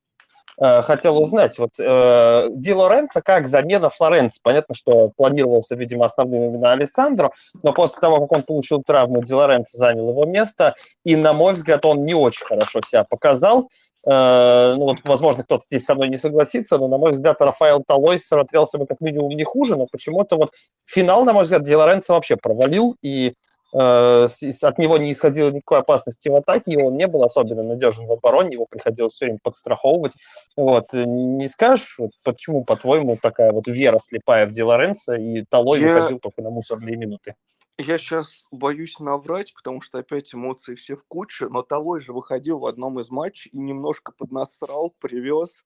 [0.59, 4.41] Э, хотел узнать, вот э, Ди Лоренцо как замена Флоренции.
[4.43, 7.31] Понятно, что планировался, видимо, основным именно Александро,
[7.63, 11.53] но после того, как он получил травму, Ди Лоренцо занял его место, и, на мой
[11.53, 13.69] взгляд, он не очень хорошо себя показал.
[14.05, 17.83] Э, ну вот, возможно, кто-то здесь со мной не согласится, но, на мой взгляд, Рафаэл
[17.85, 20.51] Талой смотрелся бы как минимум не хуже, но почему-то вот
[20.85, 23.33] финал, на мой взгляд, Ди Лоренцо вообще провалил, и
[23.73, 24.27] э,
[24.61, 28.11] от него не исходило никакой опасности в атаке, и он не был особенно надежен в
[28.11, 30.15] обороне, его приходилось все время подстраховывать.
[30.57, 30.91] Вот.
[30.91, 35.95] Не скажешь, вот, почему, по-твоему, такая вот вера слепая в Ди Лоренцо, и Талой Я...
[35.95, 37.35] выходил только на мусорные минуты?
[37.79, 42.59] Я сейчас боюсь наврать, потому что опять эмоции все в куче, но Талой же выходил
[42.59, 45.65] в одном из матчей и немножко поднасрал, привез,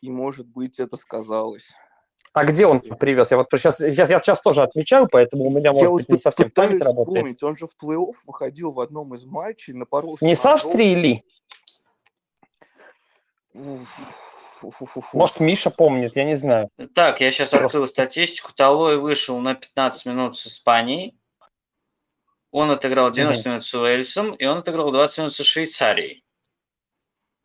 [0.00, 1.72] и, может быть, это сказалось.
[2.32, 3.30] А где он привез?
[3.30, 6.14] Я вот сейчас, сейчас, я сейчас тоже отмечаю, поэтому у меня, может я быть, вот
[6.14, 7.20] не совсем память работает.
[7.20, 7.42] Помнить.
[7.42, 11.24] Он же в плей-офф выходил в одном из матчей, напоролся Не на с Австрии ли?
[15.12, 16.70] Может, Миша помнит, я не знаю.
[16.94, 18.52] Так, я сейчас открыл статистику.
[18.54, 21.16] Талой вышел на 15 минут с Испанией.
[22.54, 26.22] Он отыграл 90 минут с Уэльсом, и он отыграл 20 минут с Швейцарией.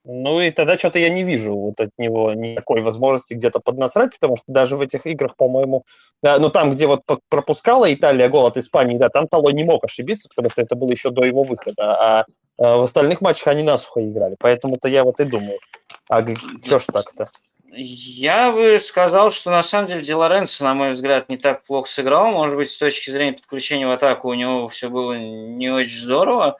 [0.06, 4.38] Ну и тогда что-то я не вижу вот от него никакой возможности где-то поднасрать, потому
[4.38, 5.84] что даже в этих играх, по-моему,
[6.22, 10.30] ну там, где вот пропускала Италия гол от Испании, да, там Тало не мог ошибиться,
[10.30, 12.26] потому что это было еще до его выхода, а,
[12.60, 14.36] а в остальных матчах они насухо играли.
[14.38, 15.58] Поэтому-то я вот и думаю,
[16.08, 16.24] а
[16.63, 17.30] что ж так-то?
[17.72, 21.88] Я бы сказал, что на самом деле Ди Лоренцо, на мой взгляд, не так плохо
[21.88, 22.32] сыграл.
[22.32, 26.58] Может быть, с точки зрения подключения в атаку у него все было не очень здорово.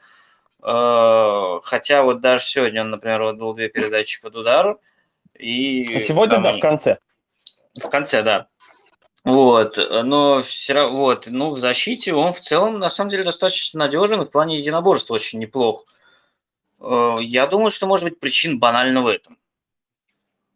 [0.62, 4.82] Э, хотя вот даже сегодня он, например, отдал две передачи под удару.
[5.34, 6.98] И а сегодня, там, да, в конце.
[7.82, 8.48] В конце, да.
[9.24, 13.80] Вот, но все равно, вот, ну, в защите он в целом, на самом деле, достаточно
[13.80, 15.86] надежен, и в плане единоборства очень неплох.
[16.80, 19.38] Э, я думаю, что, может быть, причин банально в этом.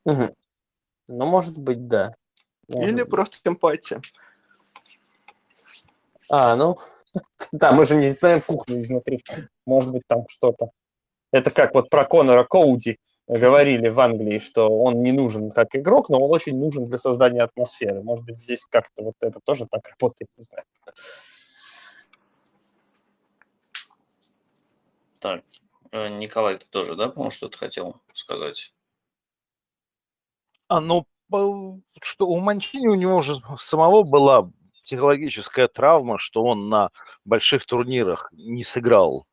[0.05, 0.35] Угу.
[1.07, 2.15] Ну, может быть, да.
[2.67, 3.11] Может Или быть.
[3.11, 4.01] просто симпатия.
[6.29, 6.77] А, ну,
[7.51, 9.23] да, мы же не знаем кухню изнутри.
[9.65, 10.71] Может быть, там что-то.
[11.31, 16.09] Это как вот про Конора Коуди говорили в Англии, что он не нужен как игрок,
[16.09, 18.01] но он очень нужен для создания атмосферы.
[18.01, 20.65] Может быть, здесь как-то вот это тоже так работает, не знаю.
[25.19, 25.41] Так,
[25.91, 28.73] э, Николай, ты тоже, да, по-моему, что-то хотел сказать?
[30.73, 31.05] А, ну,
[32.01, 34.49] что у Манчини у него уже самого была
[34.83, 36.89] психологическая травма, что он на
[37.25, 39.27] больших турнирах не сыграл.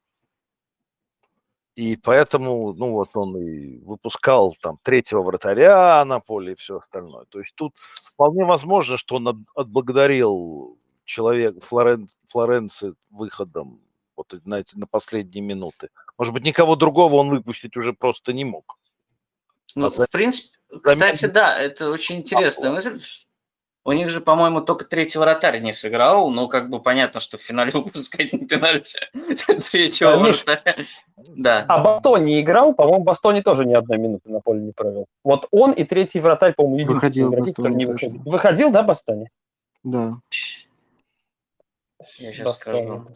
[1.76, 7.24] И поэтому, ну вот он и выпускал там третьего вратаря на поле и все остальное.
[7.31, 13.81] То есть тут вполне возможно, что он отблагодарил человек Флорен, Флоренции выходом
[14.14, 15.88] вот на, эти, на последние минуты.
[16.18, 18.79] Может быть, никого другого он выпустить уже просто не мог.
[19.74, 22.99] Ну, а в принципе, кстати, да, это очень интересная мысль.
[23.83, 27.41] У них же, по-моему, только третий вратарь не сыграл, но как бы понятно, что в
[27.41, 28.99] финале выпускать на пенальти
[29.71, 30.85] третьего а, вратаря.
[31.17, 31.65] Да.
[31.69, 35.07] А Бастони играл, по-моему, Бастони тоже ни одной минуты на поле не провел.
[35.25, 38.23] Вот он и третий вратарь, по-моему, единственный игроки, который не выходил.
[38.25, 39.31] Выходил, да, Бастони?
[39.83, 40.19] Да.
[42.19, 43.07] Я сейчас скажу.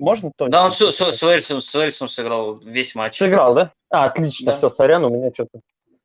[0.00, 0.52] Можно точно?
[0.52, 3.18] Да, он с, с, с, Уэльсом, с Уэльсом сыграл весь матч.
[3.18, 3.72] Сыграл, да?
[3.90, 4.52] А, отлично, да.
[4.52, 5.60] все, сорян, у меня что-то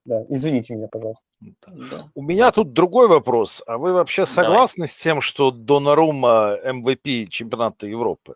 [0.08, 1.26] да, извините меня, пожалуйста.
[1.68, 2.10] Да.
[2.16, 3.62] У меня тут другой вопрос.
[3.68, 4.88] А вы вообще согласны Давай.
[4.88, 8.36] с тем, что Донарума MVP чемпионата Европы?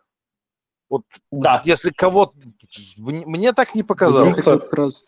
[0.90, 1.62] Вот да.
[1.64, 2.30] если кого
[2.98, 4.28] Мне так не показалось.
[4.28, 5.06] Я хотел как раз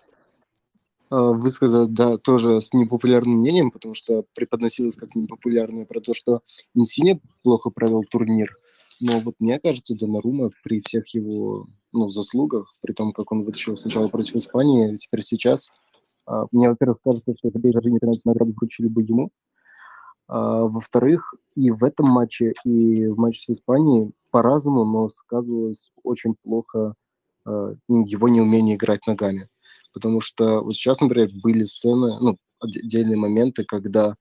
[1.10, 6.40] а, высказать, да, тоже с непопулярным мнением, потому что преподносилось как непопулярное про то, что
[6.74, 8.56] Инсине плохо провел турнир.
[9.00, 13.76] Но вот мне кажется, Донарума при всех его ну, заслугах, при том, как он вытащил
[13.76, 15.70] сначала против Испании, теперь сейчас–
[16.52, 19.30] мне, во-первых, кажется, что забей Жоржини пенальти награду вручили бы ему.
[20.26, 26.34] А, во-вторых, и в этом матче, и в матче с Испанией по-разному, но сказывалось очень
[26.42, 26.94] плохо
[27.44, 29.48] а, его неумение играть ногами.
[29.92, 34.16] Потому что вот сейчас, например, были сцены, ну, отдельные моменты, когда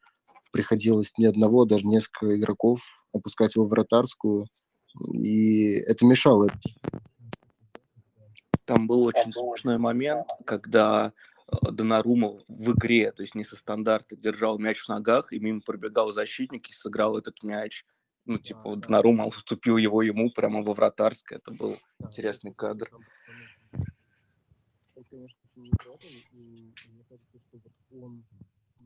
[0.52, 4.46] приходилось не одного, даже несколько игроков опускать его в вратарскую,
[5.14, 6.50] и это мешало.
[8.66, 11.12] Там был очень смешной момент, когда
[11.48, 16.12] Донарума в игре, то есть не со стандарта, держал мяч в ногах, и мимо пробегал
[16.12, 17.86] защитник и сыграл этот мяч.
[18.26, 21.40] Ну, типа, Донарума уступил его ему прямо во вратарское.
[21.40, 22.90] Это был интересный кадр.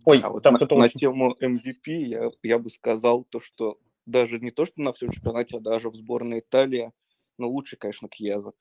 [0.06, 4.40] Ой, а вот там на, на тему MVP я, я бы сказал то, что даже
[4.40, 6.92] не то, что на всем чемпионате, а даже в сборной Италии,
[7.38, 8.54] но лучше, конечно, Кьеза.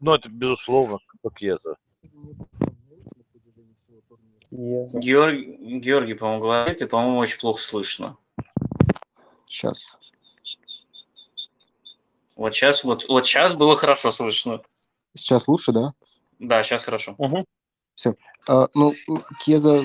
[0.00, 0.98] Ну, это безусловно,
[1.36, 1.76] Кьеза.
[4.50, 8.16] Георгий, Георгий, по-моему, говорит, и, по-моему, очень плохо слышно.
[9.46, 9.92] Сейчас.
[12.34, 14.62] Вот сейчас, вот, вот сейчас было хорошо слышно.
[15.14, 15.92] Сейчас лучше, да?
[16.38, 17.14] Да, сейчас хорошо.
[17.18, 17.44] Угу.
[17.94, 18.14] Все.
[18.46, 18.94] А, ну,
[19.44, 19.84] Кеза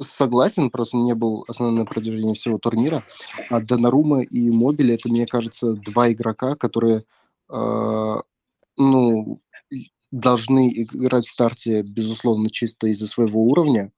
[0.00, 3.02] согласен, просто не был основным на протяжении всего турнира.
[3.50, 7.04] А Донарума и Мобили, это, мне кажется, два игрока, которые,
[7.50, 8.16] э,
[8.76, 9.38] ну,
[10.10, 13.92] должны играть в старте, безусловно, чисто из-за своего уровня,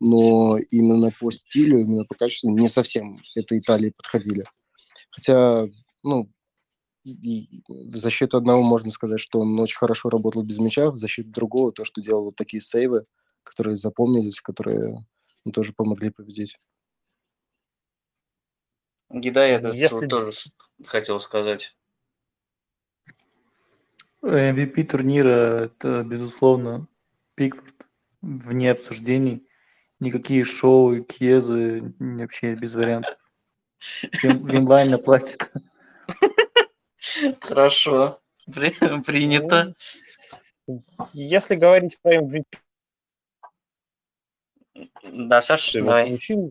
[0.00, 4.44] но именно по стилю, именно по качеству не совсем это Италии подходили.
[5.10, 5.66] Хотя,
[6.02, 6.30] ну,
[7.04, 11.72] в защиту одного можно сказать, что он очень хорошо работал без мяча, в защиту другого
[11.72, 13.06] то, что делал вот такие сейвы,
[13.42, 15.06] которые запомнились, которые
[15.44, 16.56] ну, тоже помогли победить.
[19.08, 20.08] Гидай, это Если...
[20.08, 20.32] тоже
[20.84, 21.76] хотел сказать.
[24.26, 26.88] MVP турнира– это, безусловно,
[27.34, 27.86] Пикфорд,
[28.22, 29.48] вне обсуждений.
[30.00, 33.16] Никакие шоу и кьезы вообще без вариантов.
[34.22, 35.52] Winline платит.
[37.40, 39.74] Хорошо, принято.
[41.12, 42.44] Если говорить про MVP,
[45.12, 46.06] да, Саша, давай.
[46.06, 46.50] Получил,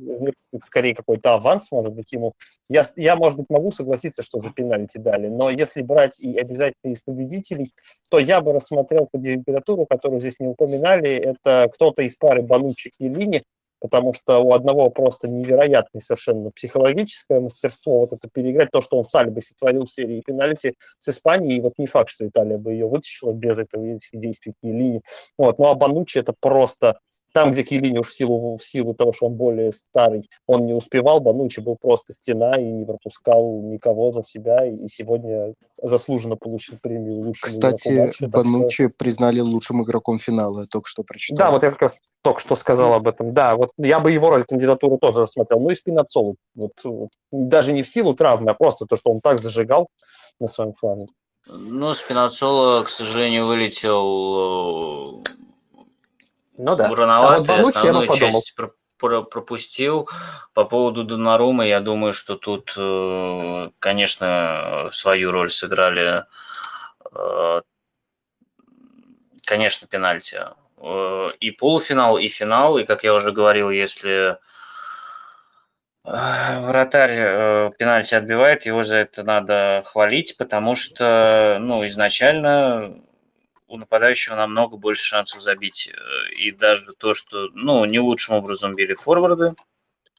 [0.60, 2.34] скорее какой-то аванс, может быть, ему.
[2.70, 6.94] Я, я, может быть, могу согласиться, что за пенальти дали, но если брать и обязательно
[6.94, 7.72] из победителей,
[8.10, 11.16] то я бы рассмотрел кандидатуру, которую здесь не упоминали.
[11.16, 13.44] Это кто-то из пары Бонуччи-Кьеллини,
[13.80, 19.04] потому что у одного просто невероятное совершенно психологическое мастерство вот это переиграть, то, что он
[19.04, 22.74] с Альбой сотворил в серии пенальти с Испанией, и вот не факт, что Италия бы
[22.74, 25.02] ее вытащила без этого этих действий Киелини.
[25.38, 25.60] Вот.
[25.60, 27.00] Ну а Банучи это просто
[27.36, 30.74] там, где Киелини уж в силу, в силу того, что он более старый, он не
[30.74, 36.78] успевал, Банучи был просто стена и не пропускал никого за себя, и сегодня заслуженно получил
[36.82, 38.96] премию лучшего Кстати, матча, Банучи что...
[38.98, 41.38] признали лучшим игроком финала, я только что прочитал.
[41.38, 43.34] Да, вот я как раз только что сказал об этом.
[43.34, 45.60] Да, вот я бы его роль кандидатуру тоже рассмотрел.
[45.60, 46.38] Ну и Спинацолу.
[46.56, 49.90] Вот, вот, даже не в силу травмы, а просто то, что он так зажигал
[50.40, 51.12] на своем фланге.
[51.48, 55.22] Ну, Спинацоло, к сожалению, вылетел
[56.58, 56.88] ну да.
[56.88, 58.56] Рановато, а вот основную часть
[58.98, 60.10] пропустил.
[60.54, 66.24] По поводу Донарума, я думаю, что тут, э, конечно, свою роль сыграли,
[67.14, 67.62] э,
[69.46, 70.40] конечно, пенальти.
[70.78, 72.78] Э, и полуфинал, и финал.
[72.78, 74.38] И, как я уже говорил, если
[76.04, 83.02] вратарь пенальти отбивает, его за это надо хвалить, потому что, ну, изначально
[83.68, 85.90] у нападающего намного больше шансов забить.
[85.92, 89.56] Э, и даже то, что, ну, не лучшим образом били форварды.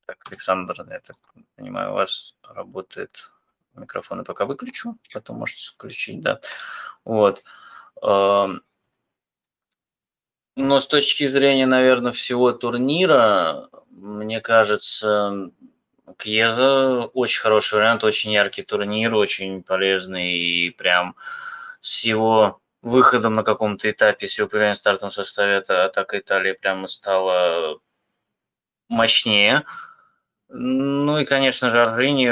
[0.06, 1.16] Так, Александр, я так
[1.56, 3.30] понимаю, у вас работает
[3.74, 6.40] микрофон, и пока выключу, потом можете включить, да.
[7.04, 7.44] Вот.
[8.02, 8.62] Эм,
[10.56, 15.50] но с точки зрения, наверное, всего турнира, мне кажется,
[16.18, 21.14] Кьеза очень хороший вариант, очень яркий турнир, очень полезный и прям
[21.80, 26.87] с его выходом на каком-то этапе, если управление в стартовом составе, это атака Италии прямо
[26.87, 27.81] стала
[28.88, 29.64] мощнее.
[30.49, 32.29] Ну и, конечно же, Аржини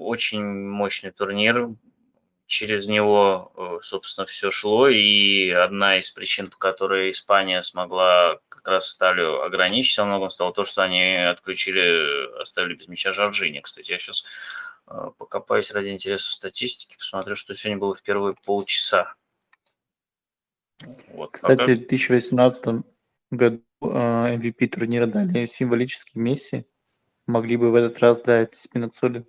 [0.00, 1.68] очень мощный турнир.
[2.46, 4.88] Через него, э, собственно, все шло.
[4.88, 10.52] И одна из причин, по которой Испания смогла как раз Сталью ограничить во многом, стало
[10.52, 13.60] то, что они отключили, оставили без мяча Жоржини.
[13.60, 14.24] Кстати, я сейчас
[14.88, 19.14] э, покопаюсь ради интереса статистики, посмотрю, что сегодня было в первые полчаса.
[21.14, 21.32] Вот.
[21.32, 22.84] Кстати, в 2018
[23.30, 26.66] году MVP а, турнира дали символический Месси.
[27.26, 29.24] Могли бы в этот раз дать Спинацоли.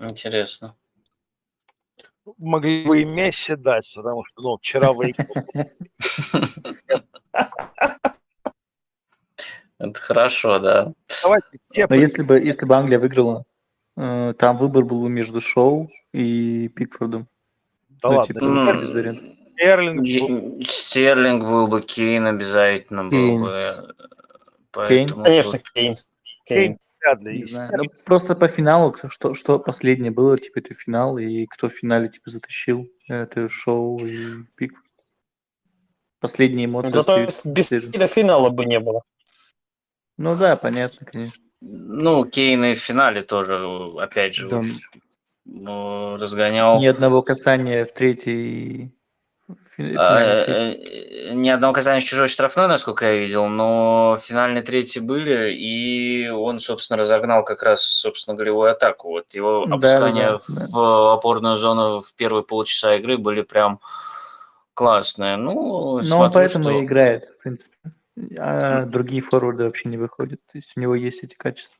[0.00, 0.76] Интересно.
[2.38, 5.34] Могли бы и Месси дать, потому что ну, вчера выиграл.
[9.78, 10.92] Это хорошо, да.
[11.22, 11.86] Давайте все.
[11.88, 13.44] Но если бы, если бы Англия выиграла,
[13.96, 17.28] э, там выбор был бы между Шоу и Пикфордом.
[18.02, 23.40] Да ну, ладно, типа, ну, Стерлинг, Стерлинг был бы, Кейн обязательно Кейн.
[23.40, 23.94] был бы.
[24.70, 25.24] Поэтому Кейн?
[25.24, 25.94] Конечно, Кейн.
[26.44, 26.78] Кейн.
[27.08, 32.08] Ну, просто по финалу, что, что последнее было, типа, это финал, и кто в финале,
[32.08, 34.74] типа, затащил это шоу и пик.
[36.18, 36.90] Последние эмоции.
[36.90, 39.02] Зато без до финала бы не было.
[40.18, 41.40] Ну да, понятно, конечно.
[41.60, 43.56] Ну, Кейн и в финале тоже,
[43.98, 44.62] опять же, да
[45.46, 46.80] разгонял...
[46.80, 48.92] Ни одного касания в третьей...
[49.78, 55.52] А, э, ни одного касания в чужой штрафной, насколько я видел, но финальные третьи были,
[55.52, 59.08] и он, собственно, разогнал как раз, собственно, голевую атаку.
[59.08, 63.80] Вот его опускания да, да, в опорную зону в первые полчаса игры были прям
[64.72, 65.36] классные.
[65.36, 66.72] Ну, но смотрю, он поэтому что...
[66.72, 67.76] и играет, в принципе.
[68.38, 70.40] А другие форварды вообще не выходят.
[70.50, 71.76] То есть у него есть эти качества.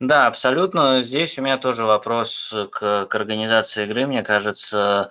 [0.00, 1.02] Да, абсолютно.
[1.02, 4.06] Здесь у меня тоже вопрос к, к организации игры.
[4.06, 5.10] Мне кажется,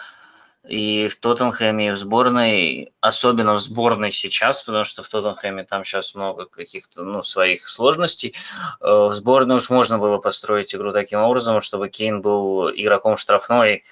[0.67, 5.85] и в Тоттенхэме, и в сборной, особенно в сборной сейчас, потому что в Тоттенхэме там
[5.85, 8.33] сейчас много каких-то ну, своих сложностей.
[8.81, 13.83] Э, в сборной уж можно было построить игру таким образом, чтобы Кейн был игроком штрафной,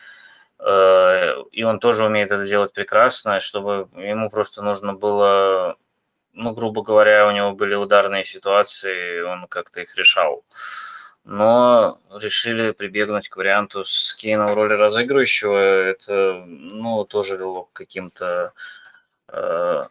[0.58, 5.78] э, и он тоже умеет это делать прекрасно, чтобы ему просто нужно было
[6.38, 10.46] ну, грубо говоря, у него были ударные ситуации, он как-то их решал.
[11.30, 15.58] Но решили прибегнуть к варианту с Кейном в роли разыгрывающего.
[15.58, 18.54] Это, ну, тоже вело к каким-то
[19.28, 19.84] э,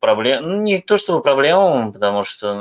[0.00, 0.48] проблем.
[0.48, 2.54] Ну, не то чтобы проблемам, потому что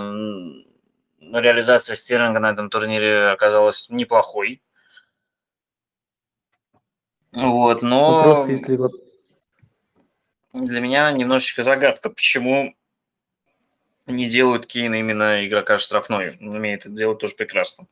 [1.19, 4.61] реализация Стерлинга на этом турнире оказалась неплохой.
[7.31, 8.11] Вот, но...
[8.11, 8.77] Ну, просто если
[10.53, 12.75] для меня немножечко загадка, почему
[14.11, 16.37] не делают Кейна именно игрока штрафной.
[16.41, 17.87] Он умеет это делать тоже прекрасно.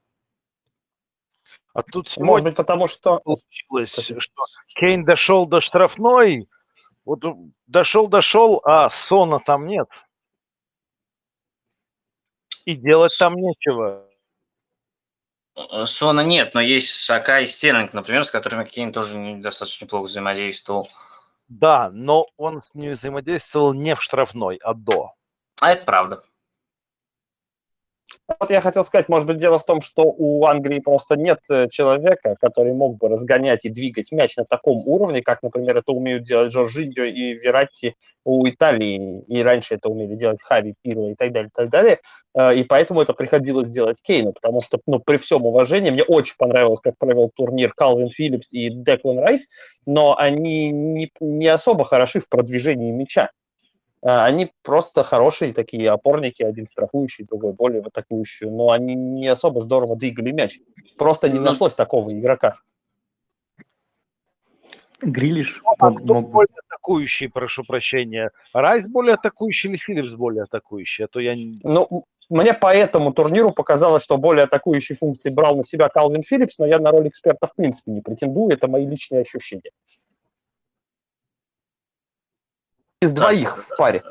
[1.74, 3.20] А тут сегодня Может быть, потому что...
[3.20, 4.44] Получилось, что
[4.76, 6.48] Кейн дошел до штрафной,
[7.04, 7.22] вот
[7.68, 9.88] дошел-дошел, а Сона там нет.
[12.64, 14.10] И делать там нечего.
[15.56, 20.06] Э, Сона нет, но есть Сака и Стерлинг, например, с которыми Кейн тоже достаточно неплохо
[20.06, 20.90] взаимодействовал.
[21.48, 25.14] Да, но он с ними взаимодействовал не в штрафной, а до.
[25.60, 26.24] А это правда.
[28.40, 31.70] Вот я хотел сказать, может быть, дело в том, что у Англии просто нет э,
[31.70, 36.24] человека, который мог бы разгонять и двигать мяч на таком уровне, как, например, это умеют
[36.24, 41.32] делать Жоржиньо и Вератти у Италии, и раньше это умели делать Хави, Пирло и так
[41.32, 42.00] далее, и так далее.
[42.36, 46.36] Э, и поэтому это приходилось делать Кейну, потому что, ну, при всем уважении, мне очень
[46.38, 49.50] понравилось, как провел турнир Калвин Филлипс и Деклан Райс,
[49.86, 53.30] но они не, не особо хороши в продвижении мяча.
[54.06, 59.28] А, они просто хорошие такие опорники, один страхующий, другой более в атакующую, но они не
[59.28, 60.60] особо здорово двигали мяч.
[60.96, 62.56] Просто не нашлось такого игрока.
[65.02, 66.30] Грилиш ну, а кто мог...
[66.30, 68.32] более атакующий, прошу прощения?
[68.54, 71.06] Райс более атакующий или Филлипс более атакующий?
[71.06, 71.36] А то я...
[71.36, 76.60] Ну, мне по этому турниру показалось, что более атакующие функции брал на себя Калвин Филлипс,
[76.60, 79.72] но я на роль эксперта в принципе не претендую, это мои личные ощущения.
[83.06, 84.04] Из двоих в паре.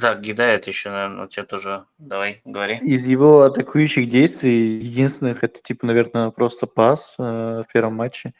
[0.00, 1.84] Да, Гидает еще, наверное, у тебя тоже.
[1.98, 2.78] Давай, говори.
[2.78, 8.34] Из его атакующих действий, единственных, это, типа, наверное, просто пас э, в первом матче.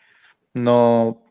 [0.55, 1.23] Но,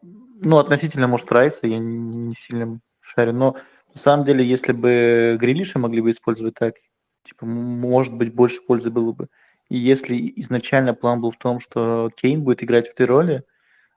[0.42, 3.34] ну, относительно, может, Райса, я не, не сильно шарю.
[3.34, 3.58] Но,
[3.94, 6.76] на самом деле, если бы Грилиша могли бы использовать так,
[7.24, 9.28] типа, может быть, больше пользы было бы.
[9.70, 13.44] И если изначально план был в том, что Кейн будет играть в этой роли,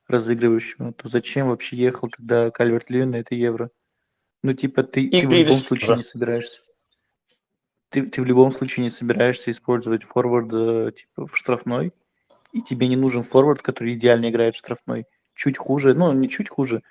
[0.08, 3.70] разыгрывающего, то зачем вообще ехал тогда Кальверт Льюин на это евро?
[4.42, 5.96] Ну, типа, ты, ты в любом случае да.
[5.96, 6.60] не собираешься.
[7.88, 11.92] Ты, ты в любом случае не собираешься использовать форвард типа в штрафной,
[12.52, 15.06] и тебе не нужен форвард, который идеально играет в штрафной.
[15.34, 16.82] Чуть хуже, ну, не чуть хуже,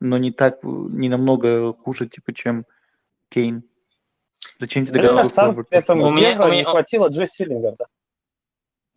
[0.00, 2.64] но не так, не намного хуже, типа, чем
[3.28, 3.62] Кейн.
[4.58, 5.68] Зачем тебе такой форвард?
[5.70, 7.86] Этому у меня, не хватило Джесси Лингарда.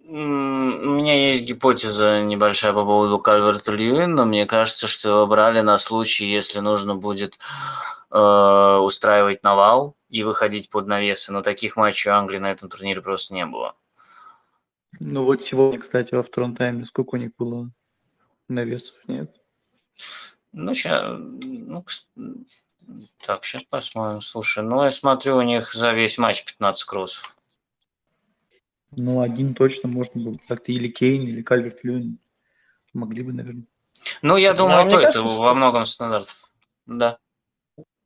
[0.08, 4.26] У меня есть гипотеза небольшая по поводу Кальверта Льюина.
[4.26, 7.40] Мне кажется, что его брали на случай, если нужно будет
[8.12, 11.32] э, устраивать навал и выходить под навесы.
[11.34, 13.76] Но таких матчей Англии на этом турнире просто не было.
[15.00, 17.72] Ну вот сегодня, кстати, во втором тайме сколько у них было
[18.48, 19.36] навесов, нет?
[20.52, 21.18] Ну, сейчас...
[21.18, 21.84] Ну,
[23.26, 24.22] так, сейчас посмотрим.
[24.22, 27.35] Слушай, ну я смотрю, у них за весь матч 15 кроссов.
[28.96, 30.36] Ну, один точно можно было.
[30.48, 32.20] Как-то или Кейн, или Кальверт Льюин.
[32.94, 33.66] Могли бы, наверное.
[34.22, 35.42] Ну, я думаю, то это что...
[35.42, 36.52] во многом стандартов.
[36.86, 37.18] Да.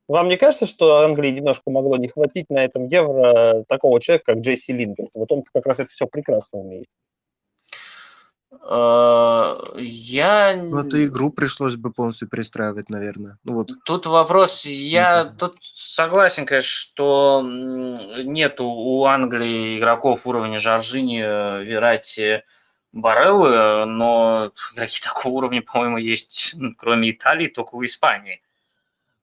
[0.08, 4.42] Вам не кажется, что Англии немножко могло не хватить на этом Евро такого человека, как
[4.42, 5.10] Джейси Лингерт?
[5.14, 6.88] Вот он как раз это все прекрасно умеет.
[8.52, 10.56] Э, я...
[10.56, 13.38] Ну, эту игру пришлось бы полностью перестраивать, наверное.
[13.44, 13.70] Ну, вот.
[13.84, 15.30] Тут вопрос, я Это...
[15.30, 21.20] тут согласен, конечно, что нету у Англии игроков уровня Жоржини,
[21.64, 22.44] Верати,
[22.92, 28.42] Бареллы, но игроки такого уровня, по-моему, есть, кроме Италии, только у Испании.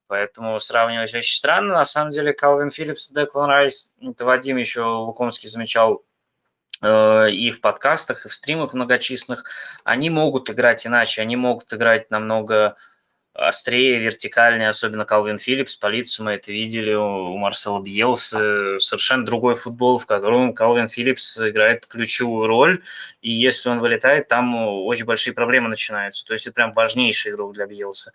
[0.06, 1.74] Поэтому сравнивать очень странно.
[1.74, 6.07] На самом деле, Калвин Филлипс и Деклан Райс, это Вадим еще Лукомский замечал Э,
[6.82, 9.44] и в подкастах, и в стримах многочисленных,
[9.84, 12.76] они могут играть иначе, они могут играть намного
[13.38, 19.98] острее, вертикальнее, особенно Калвин Филлипс, полицию мы это видели у Марсела Бьелса, совершенно другой футбол,
[19.98, 22.82] в котором Калвин Филлипс играет ключевую роль,
[23.22, 27.54] и если он вылетает, там очень большие проблемы начинаются, то есть это прям важнейший игрок
[27.54, 28.12] для Бьелса.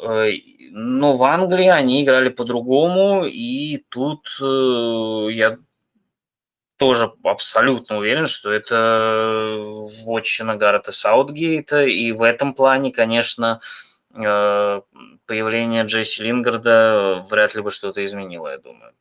[0.00, 0.30] Э,
[0.70, 5.58] но в Англии они играли по-другому, и тут э, я
[6.82, 13.60] тоже абсолютно уверен, что это вотчина Гаррета Саутгейта, и в этом плане, конечно,
[14.12, 14.80] э,
[15.26, 18.92] появление Джесси Лингарда вряд ли бы что-то изменило, я думаю.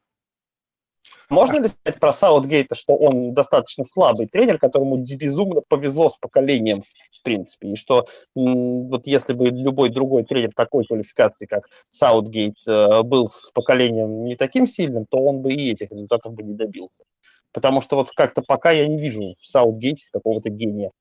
[1.32, 6.82] Можно ли сказать про Саутгейта, что он достаточно слабый тренер, которому безумно повезло с поколением,
[6.82, 8.06] в принципе, и что
[8.36, 14.36] вот если бы любой другой тренер такой квалификации, как Саутгейт, э, был с поколением не
[14.36, 17.06] таким сильным, то он бы и этих результатов бы не добился.
[17.54, 20.92] Потому что вот как-то пока я не вижу в Саутгейте какого-то гения.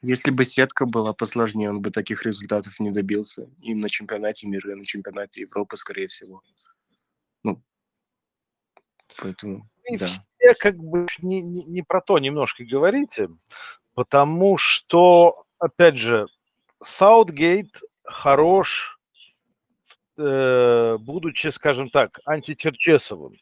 [0.00, 3.50] Если бы сетка была посложнее, он бы таких результатов не добился.
[3.60, 6.40] И на чемпионате мира, и на чемпионате Европы, скорее всего.
[7.42, 7.60] Ну,
[9.18, 10.06] поэтому, и да.
[10.06, 13.28] Все как бы не, не, не про то немножко говорите,
[13.94, 16.26] потому что, опять же,
[16.82, 17.68] Саутгейт
[18.04, 18.98] хорош,
[20.16, 23.36] э, будучи, скажем так, античерчесовым.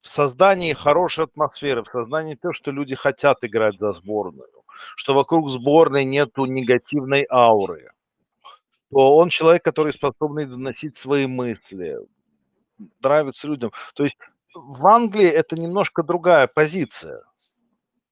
[0.00, 4.48] в создании хорошей атмосферы, в создании того, что люди хотят играть за сборную,
[4.96, 7.92] что вокруг сборной нету негативной ауры,
[8.90, 11.98] то он человек, который способный доносить свои мысли,
[13.00, 13.72] нравится людям.
[13.94, 14.16] То есть
[14.54, 17.22] в Англии это немножко другая позиция.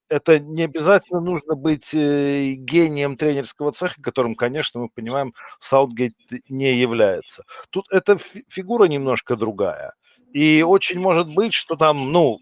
[0.08, 6.14] Это не обязательно нужно быть э, гением тренерского цеха, которым, конечно, мы понимаем, Саутгейт
[6.48, 7.44] не является.
[7.70, 9.94] Тут эта фигура немножко другая.
[10.32, 12.40] И очень может быть, что там, ну,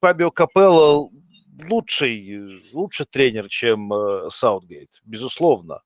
[0.00, 1.08] Фабио Капелло
[1.68, 5.80] лучший, лучше тренер, чем э, Саутгейт, безусловно.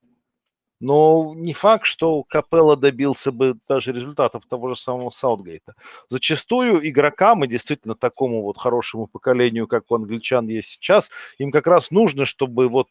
[0.79, 5.75] Но не факт, что Капелло добился бы даже результатов того же самого Саутгейта.
[6.09, 11.67] Зачастую игрокам и действительно такому вот хорошему поколению, как у англичан есть сейчас, им как
[11.67, 12.89] раз нужно, чтобы вот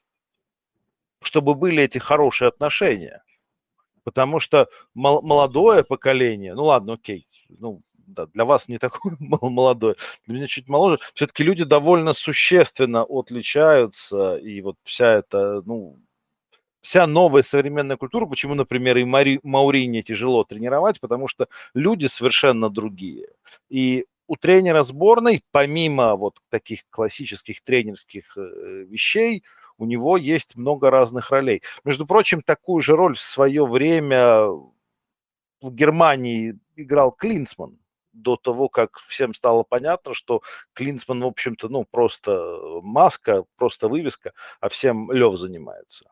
[1.22, 3.24] чтобы были эти хорошие отношения.
[4.04, 9.96] Потому что молодое поколение, ну ладно, окей, ну, да, для вас не такое молодое,
[10.28, 15.98] для меня чуть моложе, все-таки люди довольно существенно отличаются, и вот вся эта, ну,
[16.86, 22.70] вся новая современная культура, почему, например, и Мари, Маурини тяжело тренировать, потому что люди совершенно
[22.70, 23.30] другие.
[23.70, 29.44] И у тренера сборной, помимо вот таких классических тренерских э, вещей,
[29.80, 31.64] у него есть много разных ролей.
[31.84, 34.46] Между прочим, такую же роль в свое время
[35.62, 37.80] в Германии играл Клинсман
[38.14, 42.32] до того, как всем стало понятно, что Клинсман, в общем-то, ну, просто
[42.84, 46.06] маска, просто вывеска, а всем Лев занимается.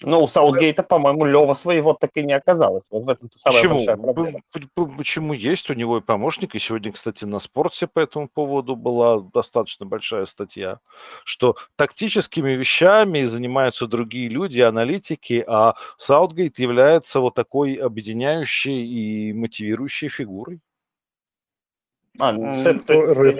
[0.00, 2.88] Ну, у Саутгейта, по-моему, Лева своего так и не оказалось.
[2.90, 3.76] Вот в этом-то самая Почему?
[3.76, 4.40] большая проблема.
[4.96, 5.70] Почему есть?
[5.70, 6.54] У него и помощник.
[6.54, 10.80] И сегодня, кстати, на спорте по этому поводу была достаточно большая статья,
[11.24, 20.08] что тактическими вещами занимаются другие люди, аналитики, а Саутгейт является вот такой объединяющей и мотивирующей
[20.08, 20.60] фигурой.
[22.18, 23.38] А, ну, с этой Рой,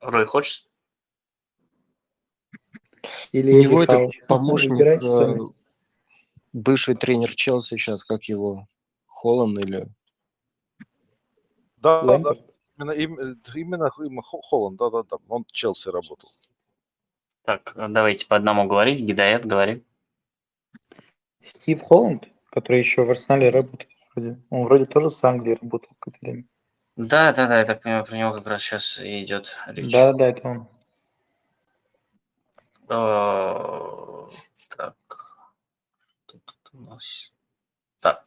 [0.00, 0.66] Рой, хочешь
[3.32, 5.36] или У него это помощник, э,
[6.52, 8.66] бывший тренер Челси сейчас, как его,
[9.06, 9.86] Холланд или...
[11.78, 12.30] Да, да, да.
[12.78, 15.16] Именно, именно, именно, Холланд, да, да, да.
[15.28, 16.30] Он в Челси работал.
[17.44, 19.00] Так, давайте по одному говорить.
[19.00, 19.82] Гидает, говори.
[21.42, 23.88] Стив Холланд, который еще в Арсенале работает.
[24.14, 24.40] Вроде.
[24.50, 26.44] Он вроде тоже с Англией работал какое-то время.
[26.96, 29.92] Да, да, да, я так понимаю, про него как раз сейчас и идет речь.
[29.92, 30.68] Да, да, это он.
[32.88, 34.28] А,
[34.76, 34.94] так.
[36.26, 37.32] Что тут у нас?
[38.02, 38.22] Да.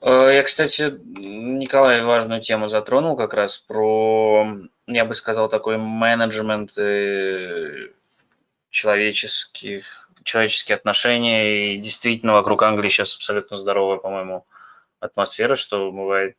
[0.00, 4.46] А, я, кстати, Николай важную тему затронул как раз про,
[4.86, 6.72] я бы сказал, такой менеджмент
[8.70, 11.74] человеческих, человеческие отношения.
[11.74, 14.44] И действительно вокруг Англии сейчас абсолютно здоровая, по-моему,
[14.98, 16.36] атмосфера, что бывает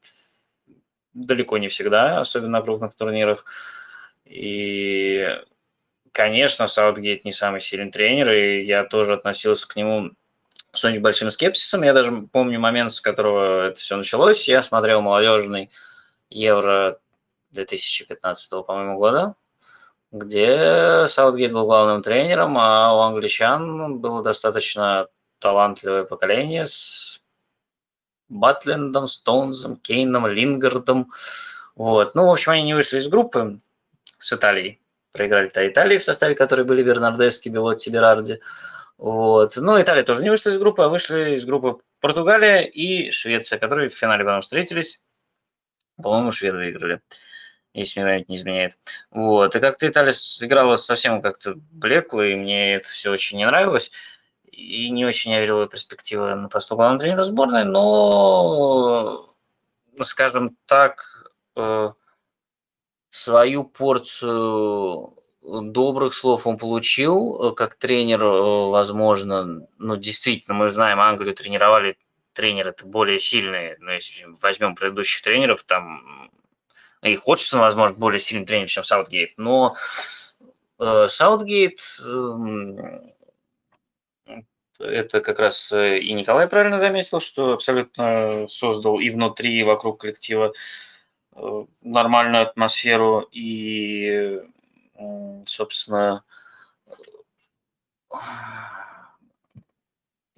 [1.14, 3.46] далеко не всегда, особенно на крупных турнирах.
[4.26, 5.28] И
[6.14, 10.11] конечно, Саутгейт не самый сильный тренер, и я тоже относился к нему
[10.72, 11.84] с очень большим скепсисом.
[11.84, 14.47] Я даже помню момент, с которого это все началось.
[14.47, 15.70] Я смотрел молодежный
[16.30, 16.99] Евро
[17.51, 19.36] 2015, по-моему, года,
[20.11, 25.07] где Саутгейт был главным тренером, а у англичан было достаточно
[25.39, 27.24] талантливое поколение с
[28.30, 31.11] Батлендом, Стоунзом, Кейном, Лингардом.
[31.76, 32.16] Вот.
[32.16, 33.59] Ну, в общем, они не вышли из группы
[34.18, 34.83] с Италией
[35.14, 38.39] проиграли-то Италии, в составе которой были Бернардески, Белотти, Берарди.
[38.97, 39.55] Вот.
[39.57, 43.89] Но Италия тоже не вышла из группы, а вышли из группы Португалия и Швеция, которые
[43.89, 45.01] в финале потом встретились.
[46.01, 47.01] По-моему, шведы выиграли,
[47.74, 48.74] если мне память не изменяет.
[49.11, 49.55] Вот.
[49.55, 53.91] И как-то Италия сыграла совсем как-то блекло, и мне это все очень не нравилось.
[54.51, 59.36] И не очень я верил в перспективы на посту главного тренера сборной, но,
[60.01, 61.91] скажем так, э,
[63.14, 67.51] свою порцию добрых слов он получил.
[67.51, 71.95] Э, как тренер, э, возможно, ну, действительно, мы знаем, Англию тренировали
[72.34, 73.78] тренеры это более сильные.
[73.82, 76.32] Но если возьмем предыдущих тренеров, там
[77.03, 79.34] и Ходжсон, возможно, более сильный тренер, чем Саутгейт.
[79.38, 79.76] Но
[80.80, 82.99] э, Саутгейт э,
[84.80, 90.01] это как раз э, и Николай правильно заметил, что абсолютно создал и внутри, и вокруг
[90.01, 90.55] коллектива Э,
[91.82, 94.42] нормальную атмосферу и,
[95.46, 96.24] собственно,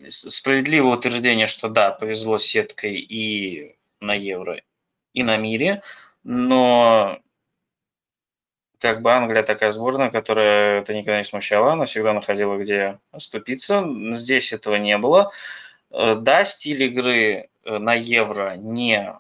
[0.10, 4.62] справедливое утверждение, что да, повезло сеткой и на Евро,
[5.14, 5.82] и на мире,
[6.24, 7.20] но
[8.80, 13.84] как бы Англия такая сборная, которая это никогда не смущала, она всегда находила, где оступиться.
[14.12, 15.32] Здесь этого не было.
[15.92, 19.16] Э, да, стиль игры на Евро не,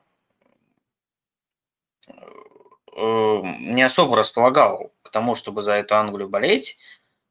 [2.95, 6.78] не особо располагал к тому, чтобы за эту Англию болеть,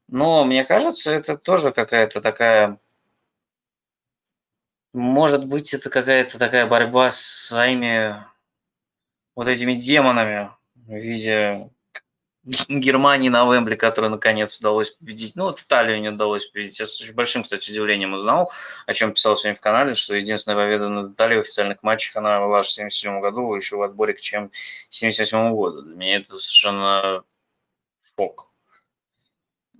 [0.07, 2.77] но мне кажется, это тоже какая-то такая
[4.95, 8.15] может быть, это какая-то такая борьба с своими
[9.35, 11.69] вот этими демонами в виде
[12.69, 15.35] Германии на Вембле, которую наконец удалось победить.
[15.35, 16.79] Ну, вот Италию не удалось победить.
[16.79, 18.51] Я с очень большим, кстати, удивлением узнал,
[18.85, 22.39] о чем писал сегодня в канале, что единственная победа над Италией в официальных матчах, она
[22.39, 25.81] была в 1977 году, еще в отборе к чем 1977 году.
[25.81, 27.23] Для меня это совершенно
[28.15, 28.49] шок.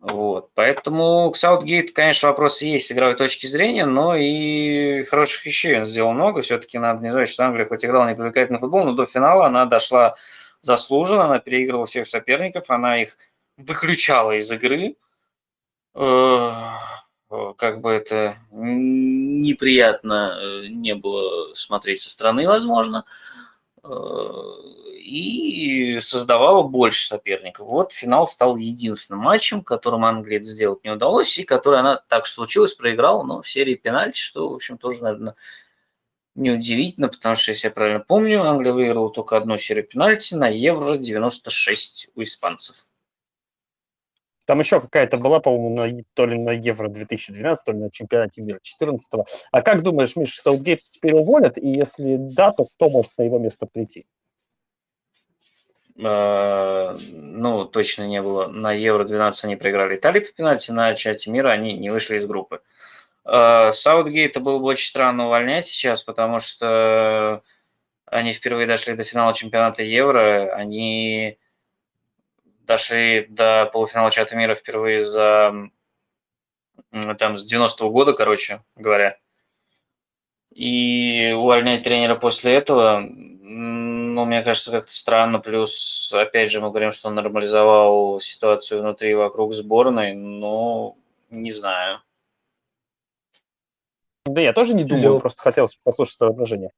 [0.01, 0.51] Вот.
[0.53, 5.85] Поэтому к Саутгейту, конечно, вопросы есть с игровой точки зрения, но и хороших вещей он
[5.85, 6.41] сделал много.
[6.41, 9.65] Все-таки надо не забывать, что Англия хоть играла не привлекательный футбол, но до финала она
[9.65, 10.15] дошла
[10.65, 13.17] заслуженно, она переигрывала всех соперников, она их
[13.55, 14.95] выключала из игры.
[15.93, 16.51] Э,
[17.57, 23.05] как бы это неприятно э, не было смотреть со стороны, возможно.
[23.83, 23.89] Э,
[24.97, 27.67] и создавала больше соперников.
[27.67, 32.25] Вот финал стал единственным матчем, которым Англии это сделать не удалось, и который она так
[32.25, 35.35] случилось, проиграла, но в серии пенальти, что, в общем, тоже, наверное,
[36.35, 42.09] неудивительно, потому что, если я правильно помню, Англия выиграла только одну серию пенальти на Евро-96
[42.15, 42.85] у испанцев.
[44.45, 48.41] Там еще какая-то была, по-моему, на, то ли на Евро 2012, то ли на чемпионате
[48.41, 49.13] мира 2014.
[49.51, 51.57] А как думаешь, Миша, Саутгейт теперь уволят?
[51.57, 54.05] И если да, то кто может на его место прийти?
[55.97, 58.47] Э, ну, точно не было.
[58.47, 62.57] На Евро-12 они проиграли Италии по пенальти, на чате мира они не вышли из группы.
[62.57, 62.94] Э,
[63.25, 67.41] Саутгейта было бы очень странно увольнять сейчас, потому что
[68.05, 71.39] они впервые дошли до финала чемпионата Евро, они
[72.43, 75.69] дошли до полуфинала чемпионата мира впервые за
[77.17, 79.17] там с 90-го года, короче говоря.
[80.51, 85.39] И увольнять тренера после этого, ну, мне кажется, как-то странно.
[85.39, 90.95] Плюс, опять же, мы говорим, что он нормализовал ситуацию внутри и вокруг сборной, но
[91.29, 92.01] не знаю.
[94.25, 95.21] Да я тоже не думаю, Лев.
[95.21, 96.71] просто хотелось послушать соображение.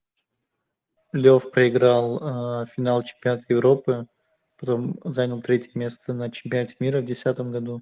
[1.13, 4.07] Лев проиграл э, финал чемпионата Европы,
[4.59, 7.81] потом занял третье место на чемпионате мира в 2010 году.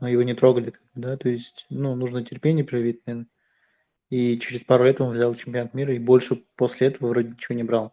[0.00, 3.28] Но его не трогали, да, то есть, ну, нужно терпение проявить, наверное.
[4.10, 7.64] И через пару лет он взял чемпионат мира, и больше после этого вроде ничего не
[7.64, 7.92] брал.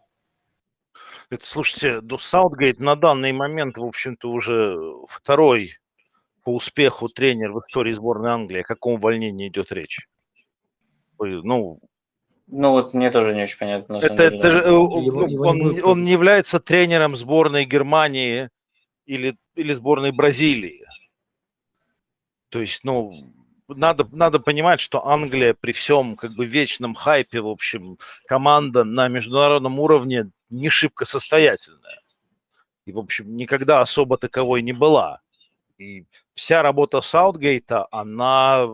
[1.30, 4.76] Это, слушайте, до Саутгейт на данный момент, в общем-то, уже
[5.08, 5.78] второй
[6.42, 8.60] по успеху тренер в истории сборной Англии.
[8.60, 10.06] О каком увольнении идет речь?
[11.18, 11.80] Ну,
[12.46, 13.96] ну вот мне тоже не очень понятно.
[13.96, 18.50] Это, это же, его, ну, его он, не он не является тренером сборной Германии
[19.06, 20.82] или, или сборной Бразилии.
[22.50, 23.12] То есть, ну,
[23.68, 29.08] надо, надо понимать, что Англия при всем как бы вечном хайпе, в общем, команда на
[29.08, 32.00] международном уровне не шибко состоятельная.
[32.86, 35.20] И, в общем, никогда особо таковой не была.
[35.78, 36.04] И
[36.34, 38.68] вся работа Саутгейта, она,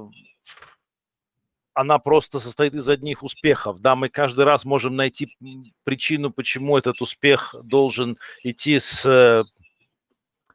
[1.75, 3.81] она просто состоит из одних успехов.
[3.81, 5.37] Да, мы каждый раз можем найти
[5.85, 9.45] причину, почему этот успех должен идти с,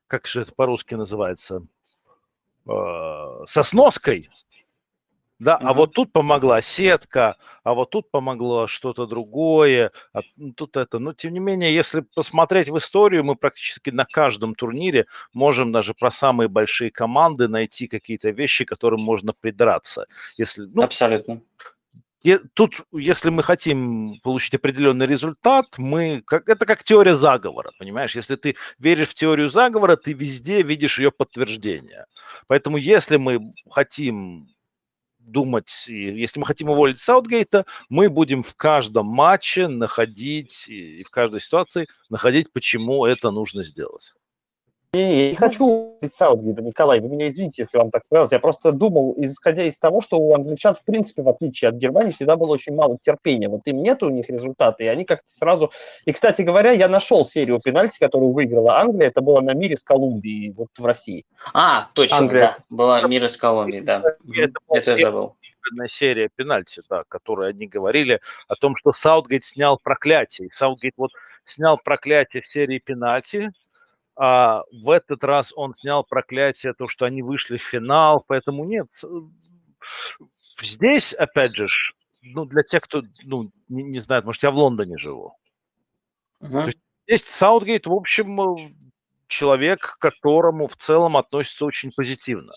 [0.08, 1.66] как же это по-русски называется,
[2.68, 4.30] э, со сноской,
[5.40, 5.68] да, mm-hmm.
[5.68, 10.22] а вот тут помогла сетка, а вот тут помогло что-то другое, а
[10.56, 11.00] тут это.
[11.00, 15.94] Но тем не менее, если посмотреть в историю, мы практически на каждом турнире можем даже
[15.94, 20.06] про самые большие команды найти какие-то вещи, которым можно придраться.
[20.38, 21.42] Если, ну, Абсолютно.
[22.24, 28.16] И тут, если мы хотим получить определенный результат, мы, как, это как теория заговора, понимаешь?
[28.16, 32.08] Если ты веришь в теорию заговора, ты везде видишь ее подтверждение.
[32.48, 34.55] Поэтому если мы хотим
[35.26, 41.40] думать, если мы хотим уволить Саутгейта, мы будем в каждом матче находить и в каждой
[41.40, 44.14] ситуации находить, почему это нужно сделать.
[44.96, 48.32] Не, я не хочу быть Саутгейтом, Николай, вы меня извините, если вам так понравилось.
[48.32, 52.12] Я просто думал, исходя из того, что у англичан, в принципе, в отличие от Германии,
[52.12, 53.50] всегда было очень мало терпения.
[53.50, 55.72] Вот им нет у них результата, и они как-то сразу...
[56.06, 59.08] И, кстати говоря, я нашел серию пенальти, которую выиграла Англия.
[59.08, 61.26] Это было на мире с Колумбией, вот в России.
[61.54, 62.42] А, точно, Англия.
[62.42, 62.58] да.
[62.70, 64.02] Была мир с Колумбией, да.
[64.34, 65.36] Это, это я забыл
[65.88, 70.48] серия пенальти, да, которой они говорили о том, что Саутгейт снял проклятие.
[70.48, 71.12] И Саутгейт вот
[71.44, 73.52] снял проклятие в серии пенальти,
[74.16, 78.88] а в этот раз он снял проклятие, то, что они вышли в финал, поэтому нет.
[80.62, 81.68] Здесь, опять же,
[82.22, 85.38] ну, для тех, кто ну, не, не знает, может, я в Лондоне живу.
[86.42, 86.62] Uh-huh.
[86.62, 88.74] То есть здесь Саутгейт, в общем, э,
[89.28, 92.54] человек, к которому в целом относится очень позитивно.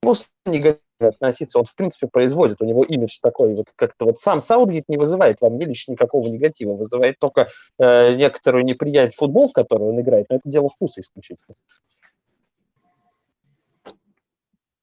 [0.00, 1.58] Просто негативно относиться.
[1.58, 2.60] Он, в принципе, производит.
[2.60, 6.26] У него имидж такой, вот как-то вот сам Саутгейт не вызывает во мне лично никакого
[6.28, 6.74] негатива.
[6.74, 10.26] Вызывает только э, некоторую неприязнь футбол, в который он играет.
[10.30, 11.56] Но это дело вкуса исключительно.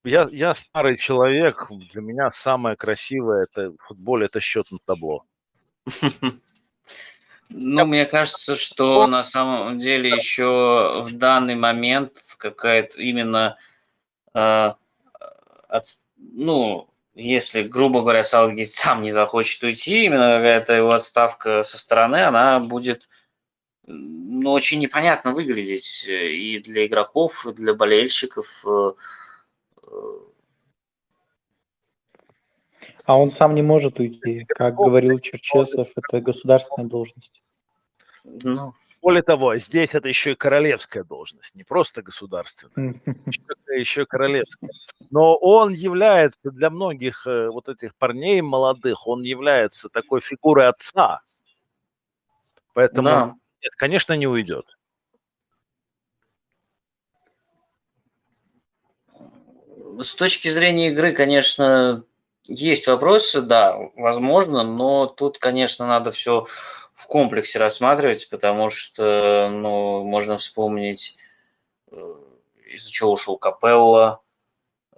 [0.04, 1.68] Я, я старый человек.
[1.92, 5.24] Для меня самое красивое это в футболе это счет на табло.
[7.50, 13.56] Ну, мне кажется, что на самом деле еще в данный момент какая-то именно
[14.34, 14.72] э,
[15.68, 15.84] от,
[16.32, 22.24] ну, если, грубо говоря, Саутгейт сам не захочет уйти, именно какая-то его отставка со стороны,
[22.24, 23.08] она будет
[23.86, 28.64] ну, очень непонятно выглядеть и для игроков, и для болельщиков.
[28.66, 28.92] Э,
[33.04, 34.46] а он сам не может уйти.
[34.48, 37.42] Как говорил Черчесов, это государственная должность.
[38.24, 38.74] Ну,
[39.04, 42.94] более того, здесь это еще и королевская должность, не просто государственная,
[43.76, 44.70] еще и королевская.
[45.10, 51.20] Но он является для многих э, вот этих парней молодых, он является такой фигурой отца.
[52.72, 53.34] Поэтому, да.
[53.62, 54.64] нет, конечно, не уйдет.
[60.00, 62.04] С точки зрения игры, конечно,
[62.44, 66.46] есть вопросы, да, возможно, но тут, конечно, надо все
[66.94, 71.16] в комплексе рассматривать, потому что, ну, можно вспомнить,
[71.90, 72.14] э,
[72.72, 74.22] из-за чего ушел Капелла,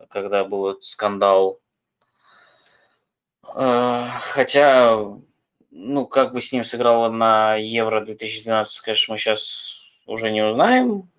[0.09, 1.59] когда был этот скандал.
[3.55, 4.99] Э, хотя,
[5.70, 11.11] ну, как бы с ним сыграло на Евро 2012, конечно, мы сейчас уже не узнаем.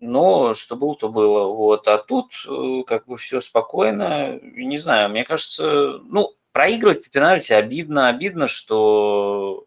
[0.00, 1.52] Но что было, то было.
[1.52, 1.88] Вот.
[1.88, 4.38] А тут э, как бы все спокойно.
[4.42, 8.08] Не знаю, мне кажется, ну, проигрывать по пенальти обидно.
[8.08, 9.64] Обидно, что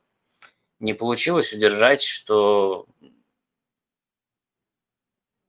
[0.81, 2.85] не получилось удержать, что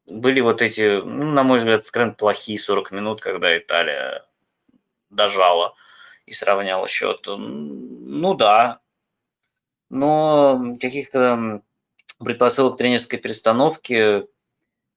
[0.07, 4.25] были вот эти, ну, на мой взгляд, откровенно плохие 40 минут, когда Италия
[5.11, 5.75] дожала
[6.27, 7.27] и сравняла счет.
[7.27, 8.79] Ну да,
[9.91, 11.63] но каких-то
[12.21, 14.29] предпосылок тренерской перестановки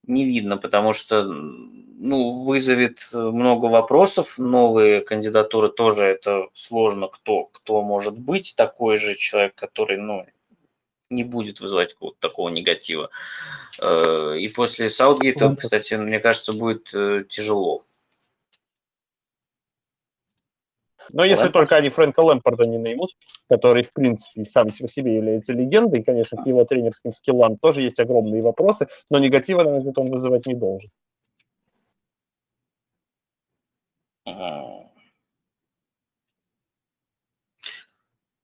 [0.07, 4.37] не видно, потому что ну, вызовет э, много вопросов.
[4.37, 7.07] Новые кандидатуры тоже это сложно.
[7.07, 10.25] Кто, кто может быть такой же человек, который, ну,
[11.09, 13.09] не будет вызывать какого-то такого негатива.
[13.79, 17.84] Э, и после Саутгейта, кстати, мне кажется, будет э, тяжело.
[21.11, 21.53] Но если Лэмпорт.
[21.53, 23.11] только они Фрэнка Лэмпорда не наймут,
[23.49, 27.99] который, в принципе, сам по себе является легендой, конечно, к его тренерским скиллам тоже есть
[27.99, 30.89] огромные вопросы, но негатива, на мой взгляд, он вызывать не должен.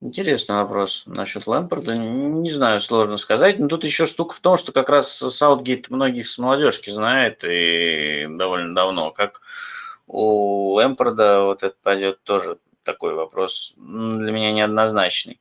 [0.04, 1.96] Интересный вопрос насчет Лэмпорда.
[1.96, 3.60] Не знаю, сложно сказать.
[3.60, 8.26] Но тут еще штука в том, что как раз Саутгейт многих с молодежки знает и
[8.28, 9.12] довольно давно.
[9.12, 9.42] Как
[10.12, 15.40] у Лэмпорда вот это пойдет тоже такой вопрос для меня неоднозначный.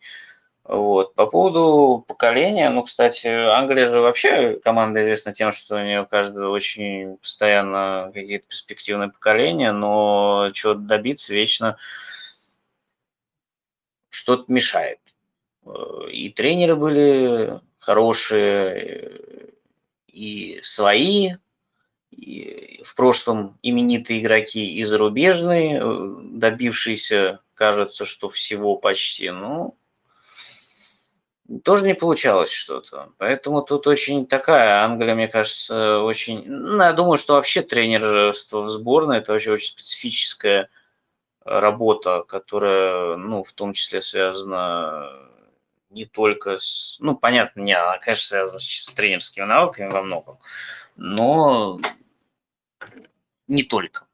[0.63, 1.15] Вот.
[1.15, 6.53] По поводу поколения, ну, кстати, Англия же вообще команда известна тем, что у нее каждого
[6.53, 11.77] очень постоянно какие-то перспективные поколения, но чего добиться вечно
[14.11, 15.01] что-то мешает.
[16.11, 19.19] И тренеры были хорошие,
[20.07, 21.33] и свои,
[22.85, 25.83] в прошлом именитые игроки и зарубежные,
[26.33, 29.77] добившиеся, кажется, что всего почти, ну,
[31.65, 33.11] тоже не получалось что-то.
[33.19, 36.45] Поэтому тут очень такая, Англия, мне кажется, очень...
[36.47, 40.69] Ну, я думаю, что вообще тренерство в сборной– это вообще очень специфическая
[41.45, 45.11] работа, которая, ну, в том числе связана
[45.91, 46.99] не только с...
[47.01, 50.39] Ну, понятно, не, она, конечно, связана с, с тренерскими навыками во многом,
[50.97, 51.81] но
[53.51, 54.07] не только.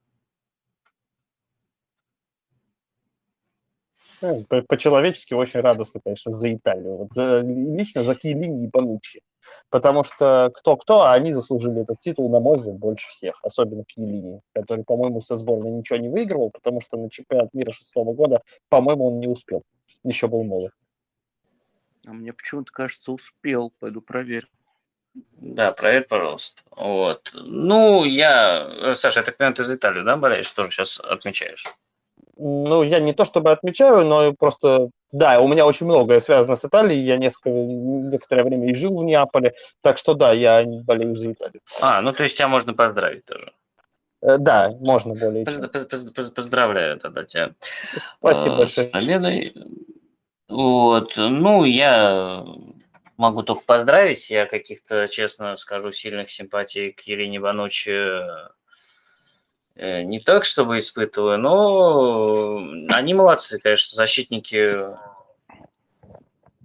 [4.23, 6.97] Ну, по-человечески очень радостно, конечно, за Италию.
[6.97, 9.21] Вот за, лично за Киелини и Бануччи.
[9.69, 13.39] Потому что кто-кто, а они заслужили этот титул, на мой взгляд, больше всех.
[13.45, 18.15] Особенно Киелини, который, по-моему, со сборной ничего не выигрывал, потому что на чемпионат мира шестого
[18.15, 19.63] года, по-моему, он не успел.
[20.03, 20.73] Еще был молод.
[22.07, 23.71] А мне почему-то кажется, успел.
[23.79, 24.49] Пойду проверь.
[25.39, 26.63] Да, проверь, пожалуйста.
[26.71, 27.31] Вот.
[27.35, 28.95] Ну, я...
[28.95, 30.51] Саша, я так понимаю, ты за Италию, да, болеешь?
[30.51, 31.65] Тоже сейчас отмечаешь?
[32.39, 36.65] Ну, я не то чтобы отмечаю, но просто, да, у меня очень многое связано с
[36.65, 37.01] Италией.
[37.01, 41.61] Я несколько, некоторое время и жил в Неаполе, так что да, я болею за Италию.
[41.81, 43.53] А, ну то есть тебя можно поздравить тоже.
[44.23, 45.71] Э, да, можно более чем.
[46.35, 47.53] Поздравляю тогда тебя.
[48.19, 48.87] Спасибо э, большое.
[48.89, 49.55] С победой.
[50.49, 52.45] Вот, ну, я
[53.17, 54.31] могу только поздравить.
[54.31, 58.21] Я каких-то, честно скажу, сильных симпатий к Елене Банучи
[59.77, 62.59] э, не так, чтобы испытываю, но
[62.95, 64.77] они молодцы, конечно, защитники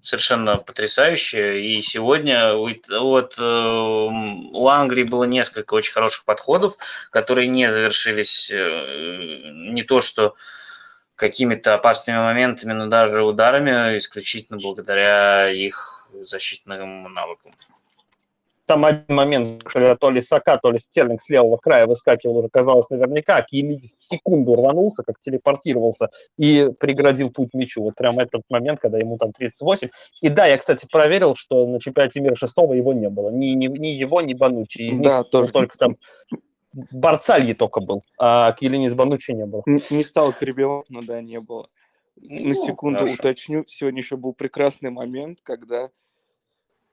[0.02, 1.78] совершенно потрясающие.
[1.78, 6.76] И сегодня вот э, у Англии было несколько очень хороших подходов,
[7.12, 10.36] которые не завершились не то что
[11.16, 17.52] какими-то опасными моментами, но даже ударами исключительно благодаря их защитным навыкам.
[18.66, 22.48] Там один момент, когда то ли Сака, то ли Стерлинг с левого края выскакивал, уже
[22.48, 27.82] казалось наверняка, Киелини в секунду рванулся, как телепортировался и преградил путь мячу.
[27.84, 29.90] Вот прям этот момент, когда ему там 38.
[30.22, 33.30] И да, я, кстати, проверил, что на чемпионате мира шестого его не было.
[33.30, 34.84] Ни, ни, ни его, ни Банучи.
[34.84, 35.52] Из да, них тоже.
[35.52, 35.98] только там
[36.74, 39.64] Барцальи только был, а Киелини с Банучи не было.
[39.66, 41.68] Не, не стал перебивать, но да, не было.
[42.16, 43.16] На ну, секунду хорошо.
[43.16, 45.90] уточню, сегодня еще был прекрасный момент, когда,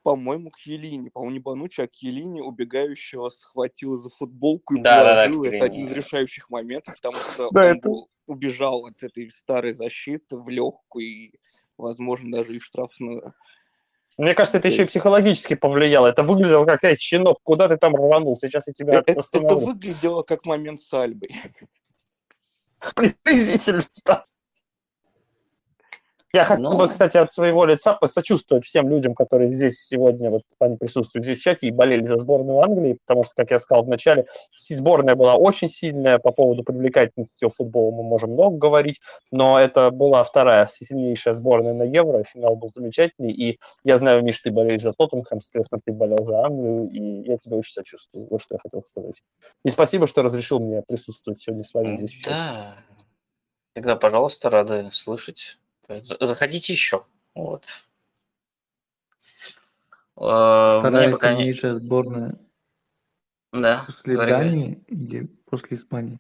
[0.09, 5.44] по-моему, Кьелини, по-моему, не Банучи, а Кьелини убегающего схватил за футболку и да, положил.
[5.44, 7.90] Да, да, это один из решающих моментов, потому что да, он это...
[8.26, 11.32] убежал от этой старой защиты в легкую и,
[11.76, 13.34] возможно, даже и в штрафную.
[14.16, 16.06] Мне кажется, это еще и психологически повлияло.
[16.06, 18.34] Это выглядело как, эй, щенок, куда ты там рванул?
[18.38, 19.59] Сейчас я тебя это, остановлю.
[19.59, 21.36] Это выглядело как момент с Альбой.
[22.94, 24.24] Приблизительно, да.
[26.35, 26.76] Я хотел Но...
[26.76, 31.39] бы, кстати, от своего лица посочувствовать всем людям, которые здесь сегодня, вот они присутствуют здесь
[31.39, 35.14] в чате и болели за сборную Англии, потому что, как я сказал в начале, сборная
[35.14, 39.01] была очень сильная, по поводу привлекательности футбола мы можем много говорить,
[39.31, 44.39] но это была вторая сильнейшая сборная на Евро, финал был замечательный, и я знаю, Миш,
[44.41, 48.43] ты болеешь за Тоттенхэм, соответственно, ты болел за Англию, и я тебя очень сочувствую, вот
[48.43, 49.22] что я хотел сказать.
[49.64, 52.37] И спасибо, что разрешил мне присутствовать сегодня с вами здесь в чате.
[52.37, 52.76] Да,
[53.72, 55.57] всегда, пожалуйста, рады слышать
[55.89, 57.05] Заходите еще.
[57.34, 57.64] Вот.
[60.16, 61.53] А, Вторая пока не...
[61.55, 62.39] сборная
[63.53, 64.84] да, после говори, Дании говори.
[64.89, 66.18] или после Испании?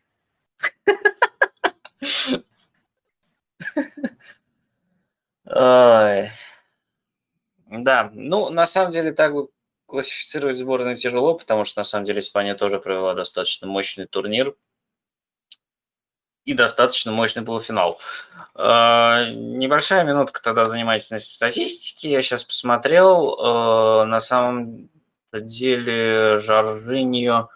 [7.70, 9.48] Да, ну, на самом деле, так бы
[9.86, 14.54] классифицировать сборную тяжело, потому что, на самом деле, Испания тоже провела достаточно мощный турнир
[16.48, 18.00] и достаточно мощный полуфинал.
[18.54, 22.06] Э, небольшая минутка тогда занимательности статистики.
[22.06, 23.34] Я сейчас посмотрел.
[23.34, 24.88] Э, на самом
[25.30, 27.50] деле Жоржиньо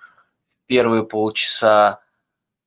[0.66, 2.00] первые полчаса,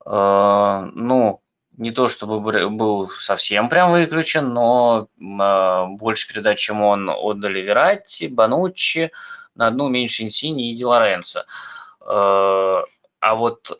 [0.04, 1.42] э, ну,
[1.78, 2.40] не то чтобы
[2.72, 9.12] был совсем прям выключен, но больше передач, чем он, отдали Вератти, Бануччи,
[9.54, 11.44] на одну меньше Инсини и Ди Лоренцо.
[12.00, 13.78] А вот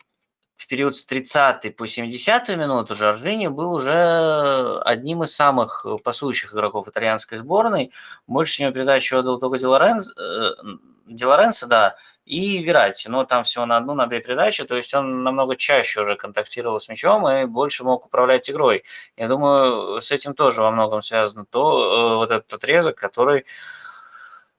[0.56, 6.88] в период с 30 по 70 минуту Жоржини был уже одним из самых пасующих игроков
[6.88, 7.92] итальянской сборной.
[8.26, 13.08] Больше него передачу отдал только Ди Лоренцо, э, да, и Верати.
[13.08, 16.80] Но там всего на одну, на две передачи, то есть он намного чаще уже контактировал
[16.80, 18.84] с мячом и больше мог управлять игрой.
[19.16, 23.44] Я думаю, с этим тоже во многом связано то, э, вот этот отрезок, который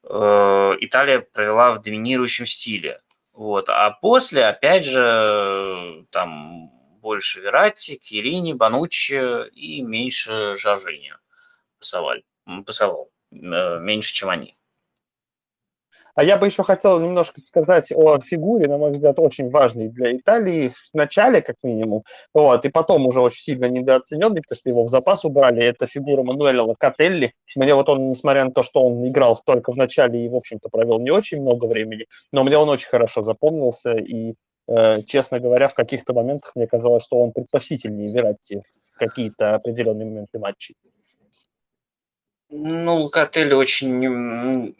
[0.03, 3.01] э, Италия провела в доминирующем стиле.
[3.37, 3.69] Вот.
[3.69, 11.13] А после, опять же, там больше Верати, Кирини, Бануччи и меньше Жажини
[11.79, 12.15] пасовал,
[12.65, 14.56] пасовал меньше, чем они.
[16.17, 20.17] А я бы еще хотел немножко сказать о фигуре, на мой взгляд, очень важной для
[20.17, 24.83] Италии в начале, как минимум, вот, и потом уже очень сильно недооцененный, потому что его
[24.83, 27.33] в запас убрали, это фигура Мануэля Локотелли.
[27.55, 30.69] Мне вот он, несмотря на то, что он играл только в начале и, в общем-то,
[30.69, 34.33] провел не очень много времени, но мне он очень хорошо запомнился, и,
[34.67, 38.63] э, честно говоря, в каких-то моментах мне казалось, что он предпочтительнее Вератти
[38.95, 40.73] в какие-то определенные моменты матчей.
[42.49, 44.73] Ну, Локотелли очень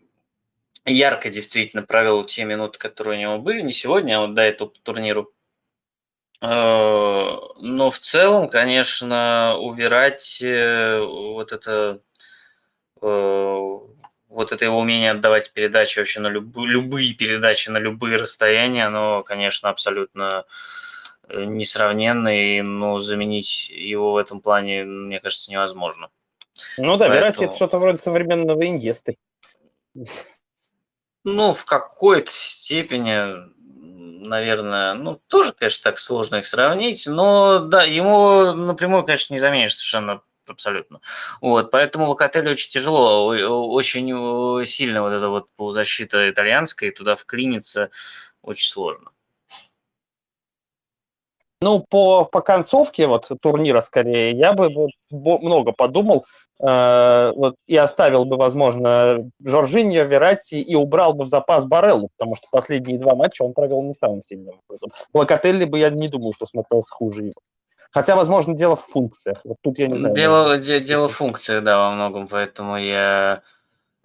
[0.92, 4.70] ярко действительно провел те минуты, которые у него были, не сегодня, а вот до этого
[4.70, 5.32] по турниру.
[6.42, 12.02] Э, но в целом, конечно, убирать вот это
[13.02, 13.78] э,
[14.30, 19.24] вот это его умение отдавать передачи вообще на люб, любые передачи на любые расстояния, оно,
[19.24, 20.46] конечно, абсолютно
[21.28, 26.10] э, несравненно, и ну, заменить его в этом плане, мне кажется, невозможно.
[26.78, 27.16] Ну да, Поэтому...
[27.16, 29.18] Верати это что-то вроде современного иньесты.
[31.30, 33.50] Ну, в какой-то степени,
[34.26, 39.74] наверное, ну, тоже, конечно, так сложно их сравнить, но, да, ему напрямую, конечно, не заменишь
[39.74, 41.02] совершенно абсолютно.
[41.42, 47.90] Вот, поэтому Локотелли очень тяжело, очень сильно вот эта вот полузащита итальянская, и туда вклиниться
[48.42, 49.12] очень сложно.
[51.60, 54.70] Ну, по, по концовке вот турнира скорее, я бы
[55.10, 56.24] много подумал
[56.62, 62.36] э, вот, и оставил бы, возможно, Жоржиньо, Верати и убрал бы в запас Бареллу, потому
[62.36, 64.92] что последние два матча он провел не самым сильным образом.
[65.16, 67.42] Локотелли бы я не думаю, что смотрелся хуже его.
[67.92, 69.40] Хотя, возможно, дело в функциях.
[69.44, 70.14] Вот тут я не знаю.
[70.14, 73.42] Дело, де, дело в функциях, да, во многом, поэтому я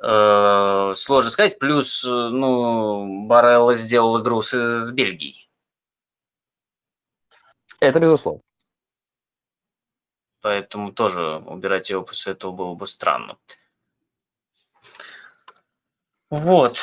[0.03, 1.59] э, сложно сказать.
[1.59, 5.49] Плюс, ну, Барелла сделал игру с, с Бельгией.
[7.83, 8.41] Это безусловно.
[10.41, 13.39] Поэтому тоже убирать его после этого было бы странно.
[16.31, 16.79] Вот.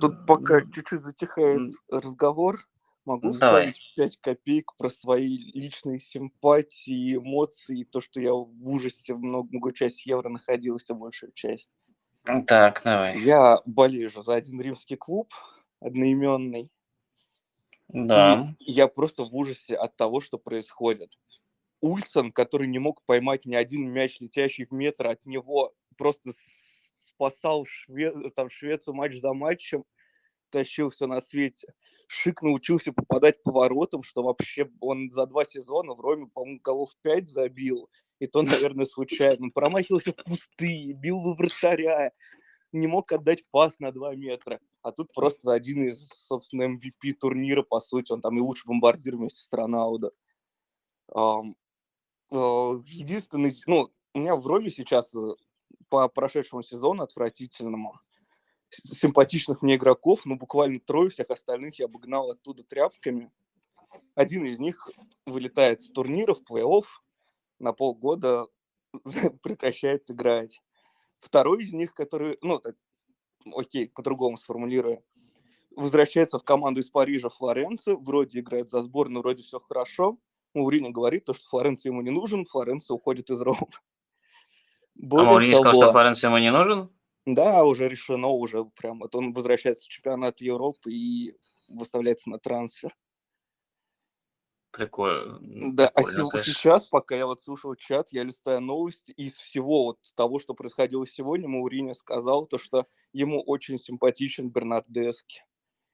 [0.00, 2.60] Тут пока чуть-чуть затихает разговор,
[3.04, 3.72] могу Давай.
[3.72, 10.06] вставить 5 копеек про свои личные симпатии, эмоции, то, что я в ужасе многую часть
[10.06, 11.70] евро находился, большую часть.
[12.46, 13.20] Так, давай.
[13.20, 15.32] Я болею за один римский клуб,
[15.80, 16.70] одноименный.
[17.88, 18.54] Да.
[18.60, 21.18] И я просто в ужасе от того, что происходит.
[21.80, 26.32] Ульсон, который не мог поймать ни один мяч, летящий в метр от него, просто
[26.94, 28.12] спасал Шве...
[28.30, 29.84] там, Швецию матч за матчем,
[30.50, 31.72] тащил все на свете.
[32.08, 36.90] Шик научился попадать по воротам, что вообще он за два сезона в Роме, по-моему, голов
[37.02, 37.90] пять забил.
[38.18, 39.50] И то, наверное, случайно.
[39.50, 42.12] Промахивался в пустые, бил во вратаря
[42.72, 44.60] не мог отдать пас на 2 метра.
[44.82, 49.16] А тут просто один из, собственно, MVP турнира, по сути, он там и лучший бомбардир
[49.16, 50.12] вместе с Ронаудо.
[52.30, 55.28] Единственный, ну, у меня в роли сейчас э,
[55.88, 57.94] по прошедшему сезону отвратительному
[58.70, 63.30] симпатичных мне игроков, ну, буквально трое, всех остальных я обогнал оттуда тряпками.
[64.14, 64.90] Один из них
[65.26, 66.84] вылетает с турнира в плей-офф,
[67.58, 68.46] на полгода
[69.42, 70.60] прекращает играть.
[71.20, 72.76] Второй из них, который, ну, так,
[73.54, 75.02] окей, по-другому сформулирую,
[75.76, 80.18] возвращается в команду из Парижа Флоренции, вроде играет за сборную, вроде все хорошо.
[80.54, 83.68] Маурини говорит, то, что Флоренция ему не нужен, Флоренция уходит из Рома.
[84.94, 86.90] Более а Маурини сказал, что Флоренция ему не нужен?
[87.26, 89.00] Да, уже решено, уже прям.
[89.00, 91.36] Вот он возвращается в чемпионат Европы и
[91.68, 92.94] выставляется на трансфер.
[94.70, 95.38] Прикольно.
[95.40, 100.38] Да, а сейчас, пока я вот слушал чат, я листаю новости, из всего вот того,
[100.38, 105.42] что происходило сегодня, Маурини сказал то, что ему очень симпатичен Бернардески.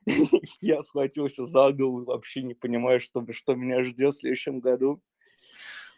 [0.61, 5.01] Я схватился за голову и вообще не понимаю, что, что меня ждет в следующем году.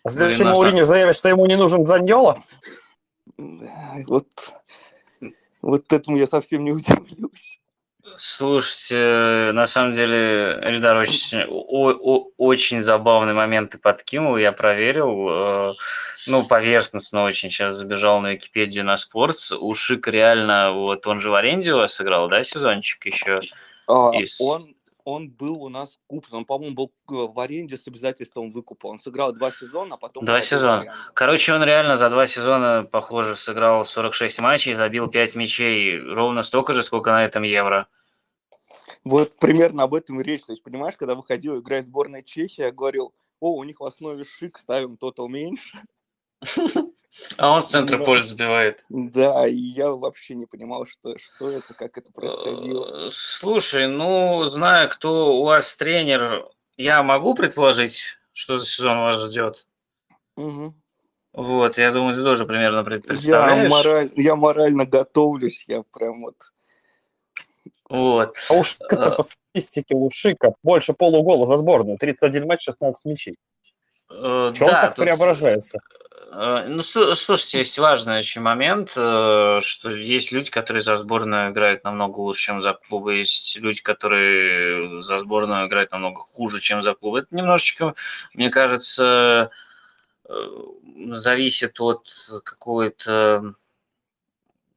[0.05, 2.45] А следующий Маурини заявит, что ему не нужен Заньола?
[3.37, 4.29] Вот,
[5.63, 7.61] вот этому я совсем не удивлюсь.
[8.15, 15.29] Слушайте, на самом деле, Эльдар очень, о, о, очень забавный момент ты подкинул, я проверил.
[15.29, 15.75] Э,
[16.27, 19.51] ну, поверхностно очень сейчас забежал на Википедию на спортс.
[19.53, 23.41] У Шик реально, вот он же в аренде сыграл, да, сезончик еще?
[23.89, 24.41] А, Из...
[24.41, 24.76] Он
[25.07, 26.39] он был у нас куплен.
[26.39, 28.89] Он, по-моему, был э, в аренде с обязательством выкупа.
[28.89, 30.25] Он сыграл два сезона, а потом...
[30.25, 30.93] Два сезона.
[31.15, 36.01] Короче, он реально за два сезона, похоже, сыграл 46 матчей, забил 5 мячей.
[36.01, 37.87] Ровно столько же, сколько на этом Евро.
[39.05, 40.43] Вот примерно об этом и речь.
[40.43, 44.25] То есть, понимаешь, когда выходил играть сборная Чехии, я говорил, о, у них в основе
[44.25, 45.83] шик, ставим тотал меньше.
[47.39, 48.85] А он с центра поля забивает.
[48.89, 53.07] Да, и я вообще не понимал, что, что это, как это происходило.
[53.07, 59.21] Э, слушай, ну, зная, кто у вас тренер, я могу предположить, что за сезон вас
[59.23, 59.67] ждет?
[60.37, 60.75] Угу.
[61.33, 63.63] Вот, я думаю, ты тоже примерно представляешь.
[63.63, 66.37] Я, мораль, я морально готовлюсь, я прям вот
[67.89, 68.37] вот.
[68.51, 71.99] А уж это по статистике у Шика больше полугола за сборную.
[71.99, 73.37] 31 матч, 16 мячей.
[74.11, 75.05] Э, Чего да, он так тут...
[75.05, 75.79] преображается?
[76.33, 81.85] Э, ну, слушайте, есть важный очень момент, э, что есть люди, которые за сборную играют
[81.85, 86.95] намного лучше, чем за клубы, есть люди, которые за сборную играют намного хуже, чем за
[86.95, 87.21] клубы.
[87.21, 87.95] Это немножечко,
[88.35, 89.51] мне кажется,
[91.11, 92.09] зависит от
[92.45, 93.55] какой-то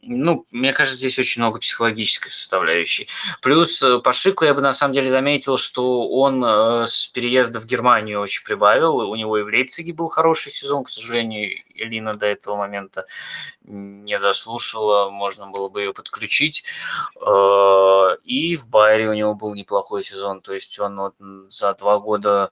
[0.01, 3.09] ну, мне кажется, здесь очень много психологической составляющей.
[3.41, 7.59] Плюс э, по Шику я бы на самом деле заметил, что он э, с переезда
[7.59, 8.95] в Германию очень прибавил.
[8.97, 13.05] У него и в Лейпциге был хороший сезон, к сожалению, Элина до этого момента
[13.63, 16.63] не дослушала, можно было бы ее подключить.
[17.17, 21.15] Э, и в Байере у него был неплохой сезон, то есть он вот
[21.49, 22.51] за два года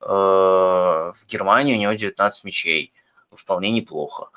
[0.00, 2.92] в Германии у него 19 мячей,
[3.36, 4.30] вполне неплохо.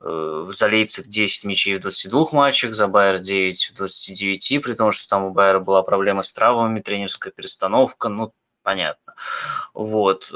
[0.00, 4.90] Э, за Лейпциг 10 мячей в 22 матчах, за Байер 9 в 29, при том,
[4.90, 8.32] что там у Байера была проблема с травмами, тренерская перестановка, ну,
[8.62, 9.14] понятно.
[9.72, 10.32] Вот.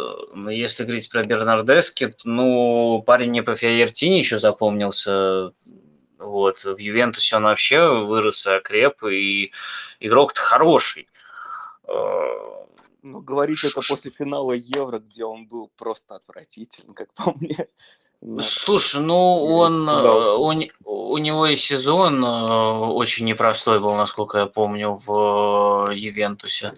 [0.49, 5.53] Если говорить про Бернардески, ну, парень не по Фиаертине еще запомнился,
[6.19, 6.65] вот.
[6.65, 9.53] В Ювентусе он вообще вырос и окреп, и
[10.01, 11.07] игрок-то хороший.
[11.87, 11.93] Э,
[13.03, 17.69] Ну, говорить это после финала Евро, где он был просто отвратительный, как по мне.
[18.41, 20.53] Слушай, ну он, э, у,
[20.85, 26.73] у него и сезон э, очень непростой был, насколько я помню, в э, Ювентусе.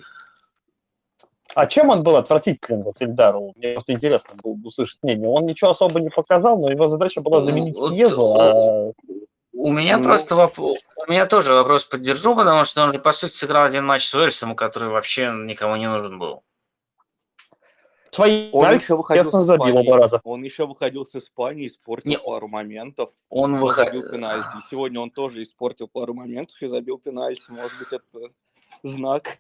[1.57, 3.53] А чем он был отвратителен, вот Ильдару?
[3.57, 5.29] Мне просто интересно было услышать мнение.
[5.29, 8.93] Он ничего особо не показал, но его задача была ну, заменить вот, Кьезу, а...
[9.55, 10.05] У меня ну...
[10.05, 13.85] просто вопрос, у меня тоже вопрос поддержу, потому что он же, по сути, сыграл один
[13.85, 16.43] матч с Уэльсом, который вообще никому не нужен был.
[18.15, 20.21] Свои он еще выходил честно, забил оба раза.
[20.25, 23.11] Он еще выходил с Испании, испортил не, пару моментов.
[23.31, 24.51] Он выходил забил пенальти.
[24.71, 27.45] Сегодня он тоже испортил пару моментов и забил пенальти.
[27.49, 28.05] Может быть, это
[28.83, 29.39] знак.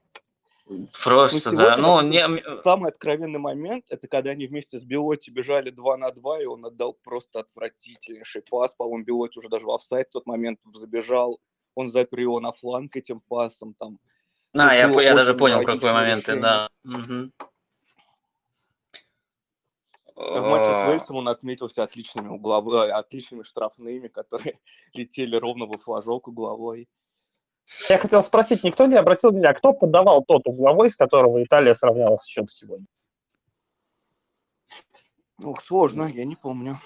[1.05, 1.77] Просто, ну, да.
[1.77, 2.25] Ну, не...
[2.63, 6.65] Самый откровенный момент, это когда они вместе с Белоти бежали 2 на 2, и он
[6.65, 8.73] отдал просто отвратительнейший пас.
[8.75, 11.41] По-моему, Белоти уже даже в офсайд в тот момент забежал.
[11.75, 13.75] Он запер его на фланг этим пасом.
[13.75, 13.99] Там.
[14.55, 16.71] А, я, я даже понял, какой момент, да.
[16.85, 17.33] Угу.
[20.23, 24.59] В матче с Уэльсом он отметился отличными угловыми, отличными штрафными, которые
[24.95, 26.89] летели ровно во флажок угловой.
[27.89, 32.25] Я хотел спросить, никто не обратил меня, кто подавал тот угловой, с которого Италия сравнялась
[32.25, 32.87] счет сегодня?
[35.43, 36.79] Ух, сложно, я не помню.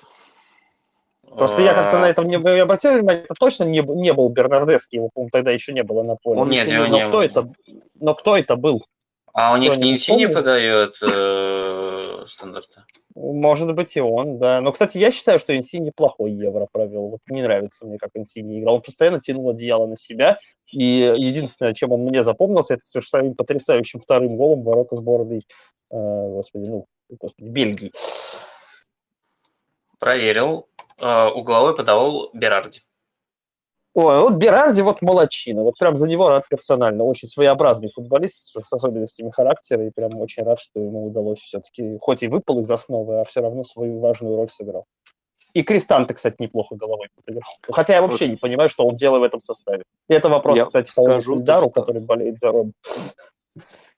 [1.28, 5.11] Просто я как-то на этом не обратил внимание, это точно не, не был Бернардески, его,
[5.12, 6.41] по-моему, тогда еще не было на поле.
[6.41, 7.53] Он нет, но, не кто это,
[7.95, 8.87] но кто это был?
[9.32, 10.97] А у них не не подает
[12.27, 12.85] стандарты?
[13.14, 14.61] Может быть и он, да.
[14.61, 17.09] Но, кстати, я считаю, что Инси неплохой Евро провел.
[17.09, 18.77] Вот не нравится мне, как Инси не играл.
[18.77, 20.39] Он постоянно тянул одеяло на себя.
[20.70, 20.85] И
[21.16, 25.47] единственное, чем он мне запомнился, это своим потрясающим вторым голом ворота сборной,
[25.91, 27.93] э, господи, ну, господи, Бельгии.
[29.99, 30.68] Проверил.
[30.99, 32.81] Э, угловой подавал Берарди.
[33.97, 37.03] Ой, вот Берарди вот молочина, вот прям за него рад персонально.
[37.05, 42.22] Очень своеобразный футболист с особенностями характера, и прям очень рад, что ему удалось все-таки, хоть
[42.22, 44.84] и выпал из основы, а все равно свою важную роль сыграл.
[45.55, 47.51] И Кристанте, кстати, неплохо головой подыграл.
[47.70, 49.82] Хотя я вообще не понимаю, что он делает в этом составе.
[50.09, 51.80] И это вопрос, я кстати, Ильдару, что...
[51.80, 52.74] который болеет за Ром.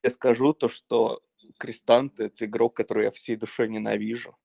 [0.04, 1.18] Я скажу то, что
[1.58, 4.36] Кристанте– это игрок, который я всей душе ненавижу.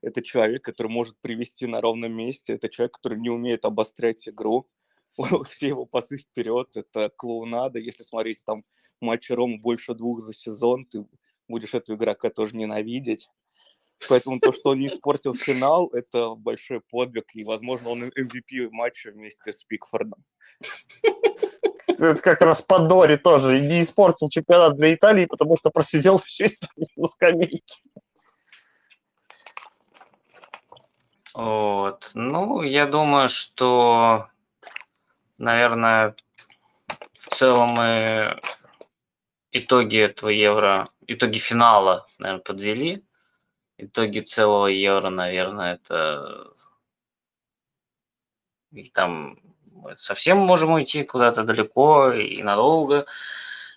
[0.00, 2.52] Это человек, который может привести на ровном месте.
[2.52, 4.68] Это человек, который не умеет обострять игру
[5.48, 7.78] все его пасы вперед, это клоунада.
[7.78, 8.64] Если смотреть там
[9.00, 11.04] матчи Рома больше двух за сезон, ты
[11.48, 13.28] будешь этого игрока тоже ненавидеть.
[14.08, 19.12] Поэтому то, что он не испортил финал, это большой подвиг, и, возможно, он MVP матча
[19.12, 20.24] вместе с Пикфордом.
[21.86, 23.60] Это как раз по Дори тоже.
[23.60, 27.82] Не испортил чемпионат для Италии, потому что просидел всю историю на скамейке.
[31.34, 32.10] Вот.
[32.14, 34.26] Ну, я думаю, что
[35.42, 36.14] наверное,
[37.20, 38.40] в целом мы
[39.50, 43.04] итоги этого евро, итоги финала, наверное, подвели.
[43.76, 46.52] Итоги целого евро, наверное, это
[48.72, 49.38] и там
[49.96, 53.06] совсем можем уйти куда-то далеко и надолго.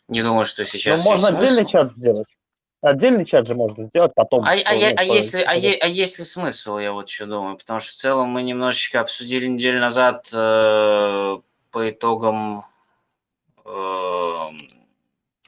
[0.08, 1.04] Не думаю, что сейчас.
[1.04, 2.38] Ну, можно отдельный чат сделать.
[2.82, 4.46] Отдельный чат же можно сделать потом.
[4.46, 7.80] А, а, а, если, а, е, а есть ли смысл, я вот еще думаю, потому
[7.80, 11.38] что в целом мы немножечко обсудили неделю назад э,
[11.76, 12.64] по итогам
[13.66, 14.50] э,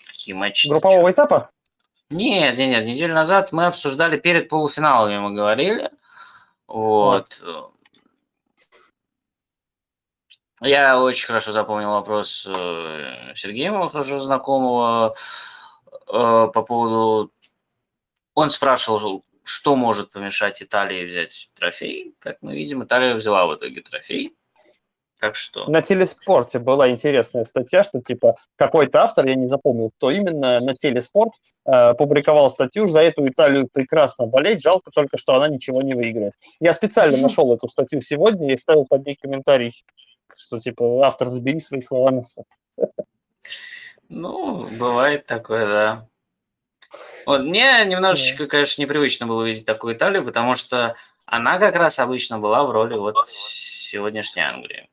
[0.10, 0.68] какие матчи?
[0.68, 1.52] Группового этапа?
[2.10, 2.86] Нет, нет, нет.
[2.86, 5.90] Неделю назад мы обсуждали перед полуфиналами, мы говорили.
[6.68, 7.42] Вот.
[7.42, 7.72] Вот.
[10.60, 15.16] Я очень хорошо запомнил вопрос э, Сергея, моего хорошо знакомого,
[16.08, 17.32] э, по поводу...
[18.34, 22.16] Он спрашивал, что может помешать Италии взять трофей.
[22.20, 24.37] Как мы видим, Италия взяла в итоге трофей.
[25.20, 25.66] Так что...
[25.66, 30.76] На телеспорте была интересная статья, что типа какой-то автор, я не запомнил, кто именно, на
[30.76, 31.34] телеспорт
[31.66, 36.34] э, публиковал статью, за эту Италию прекрасно болеть, жалко только, что она ничего не выиграет.
[36.60, 39.74] Я специально нашел эту статью сегодня и ставил под ней комментарий,
[40.36, 42.48] что типа автор, забери свои слова на сайт.
[44.10, 46.08] Ну, бывает такое, да.
[47.26, 52.40] Вот, мне немножечко, конечно, непривычно было видеть такую Италию, потому что она как раз обычно
[52.40, 54.88] была в роли вот сегодняшней Англии.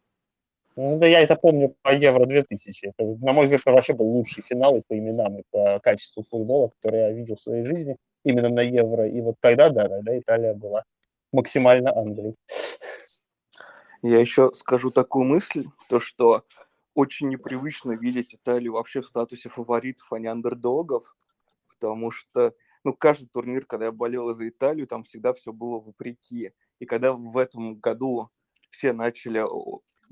[0.76, 2.86] Ну, да я это помню по Евро 2000.
[2.86, 6.22] Это, на мой взгляд, это вообще был лучший финал и по именам, и по качеству
[6.22, 9.06] футбола, который я видел в своей жизни именно на Евро.
[9.08, 10.84] И вот тогда, да, тогда Италия была
[11.32, 12.34] максимально Англией.
[14.02, 16.44] Я еще скажу такую мысль, то что
[16.94, 21.16] очень непривычно видеть Италию вообще в статусе фаворитов, а не андердогов,
[21.68, 22.52] потому что
[22.84, 26.52] ну, каждый турнир, когда я болел за Италию, там всегда все было вопреки.
[26.80, 28.28] И когда в этом году
[28.70, 29.42] все начали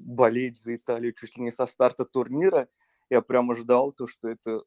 [0.03, 2.69] болеть за Италию чуть ли не со старта турнира.
[3.11, 4.61] Я прямо ждал то, что это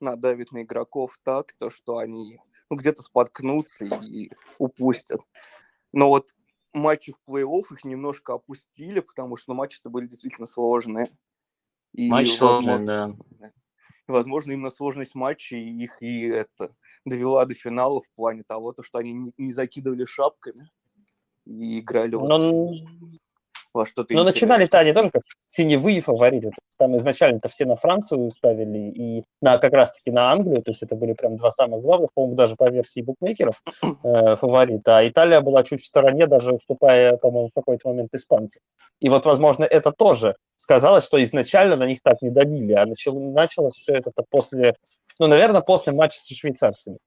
[0.00, 2.38] надавит на игроков так, то что они
[2.70, 5.20] ну, где-то споткнутся и упустят.
[5.92, 6.34] Но вот
[6.72, 11.08] матчи в плей-офф их немножко опустили, потому что матчи-то были действительно сложные.
[11.92, 13.12] И, Матч сложный, да.
[14.06, 18.98] Возможно, именно сложность матча их и это довела до финала в плане того, то, что
[18.98, 20.70] они не, закидывали шапками
[21.44, 22.24] и играли Но...
[22.24, 23.19] очень
[23.72, 26.52] во что-то Но начинали-то они тоже как теневые фавориты.
[26.76, 30.96] Там изначально-то все на Францию ставили и на как раз-таки на Англию, то есть это
[30.96, 33.62] были прям два самых главных, по-моему, даже по версии букмекеров
[34.02, 34.98] э, фаворита.
[34.98, 38.62] А Италия была чуть в стороне, даже уступая, по-моему, в какой-то момент испанцам.
[39.00, 43.18] И вот, возможно, это тоже сказалось, что изначально на них так не добили, а начал,
[43.18, 44.74] началось все это после,
[45.18, 46.98] ну, наверное, после матча со швейцарцами.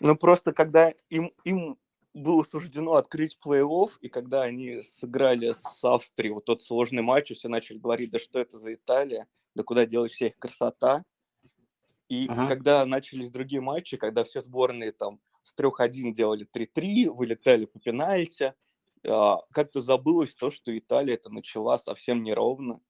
[0.00, 1.76] Ну, просто когда им, им
[2.14, 7.48] было суждено открыть плей-офф, и когда они сыграли с Австрией вот тот сложный матч, все
[7.48, 11.04] начали говорить, да что это за Италия, да куда делать вся их красота.
[12.08, 12.48] И ага.
[12.48, 18.54] когда начались другие матчи, когда все сборные там с 3-1 делали 3-3, вылетали по пенальти,
[19.06, 22.80] а, как-то забылось то, что Италия это начала совсем неровно.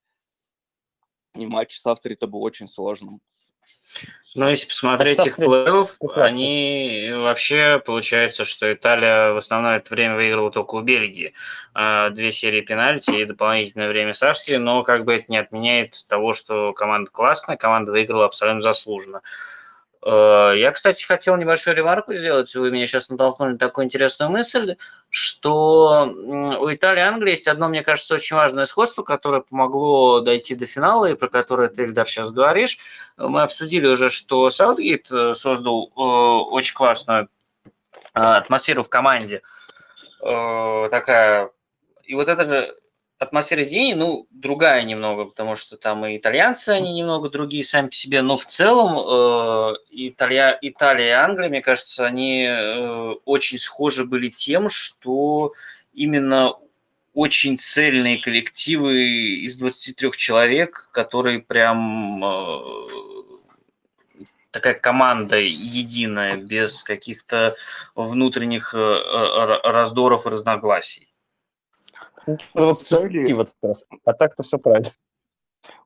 [1.35, 3.21] И матч с Австрией это был очень сложным.
[4.37, 10.53] Ну, если посмотреть их плей-офф, они вообще, получается, что Италия в основное это время выиграла
[10.53, 11.35] только у Бельгии.
[11.75, 16.05] А, две серии пенальти и дополнительное время с Австрией, но как бы это не отменяет
[16.09, 19.23] того, что команда классная, команда выиграла абсолютно заслуженно.
[20.03, 22.55] Э, я, кстати, хотел небольшую ремарку сделать.
[22.55, 24.77] Вы меня сейчас натолкнули на такую интересную мысль,
[25.11, 30.55] что у Италии и Англии есть одно, мне кажется, очень важное сходство, которое помогло дойти
[30.55, 32.79] до финала, и про которое ты, Ильдар, сейчас говоришь.
[33.17, 37.29] Мы обсудили уже, что Саутгейт э, создал э, очень классную
[38.13, 39.41] атмосферу в команде.
[40.21, 41.51] Такая...
[42.03, 42.77] И вот это же
[43.21, 47.93] атмосфера Зени, ну, другая немного, потому что там и итальянцы, они немного другие сами по
[47.93, 54.07] себе, но в целом э, Италия, Италия и Англия, мне кажется, они э, очень схожи
[54.07, 55.53] были тем, что
[55.93, 56.55] именно
[57.13, 62.61] очень цельные коллективы из 23 человек, которые прям э,
[64.51, 67.55] такая команда единая, без каких-то
[67.95, 71.10] внутренних э раздоров и разногласий.
[72.55, 73.33] Ну, вот Италии...
[73.33, 73.87] в этот раз.
[74.05, 74.91] А так-то все правильно.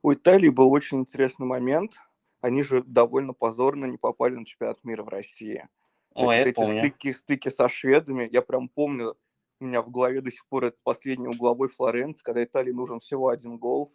[0.01, 1.93] У Италии был очень интересный момент.
[2.41, 5.67] Они же довольно позорно не попали на чемпионат мира в России.
[6.15, 6.79] Ой, вот эти помню.
[6.79, 9.15] стыки, стыки со шведами, я прям помню,
[9.59, 13.27] у меня в голове до сих пор это последний угловой Флоренц, когда Италии нужен всего
[13.29, 13.91] один гол,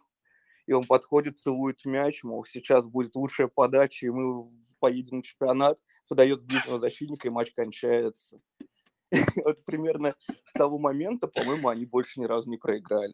[0.67, 4.49] и он подходит, целует мяч, мол, сейчас будет лучшая подача, и мы
[4.79, 8.39] поедем на чемпионат, подает ближнего защитника, и матч кончается.
[9.45, 13.13] вот примерно с того момента, по-моему, они больше ни разу не проиграли.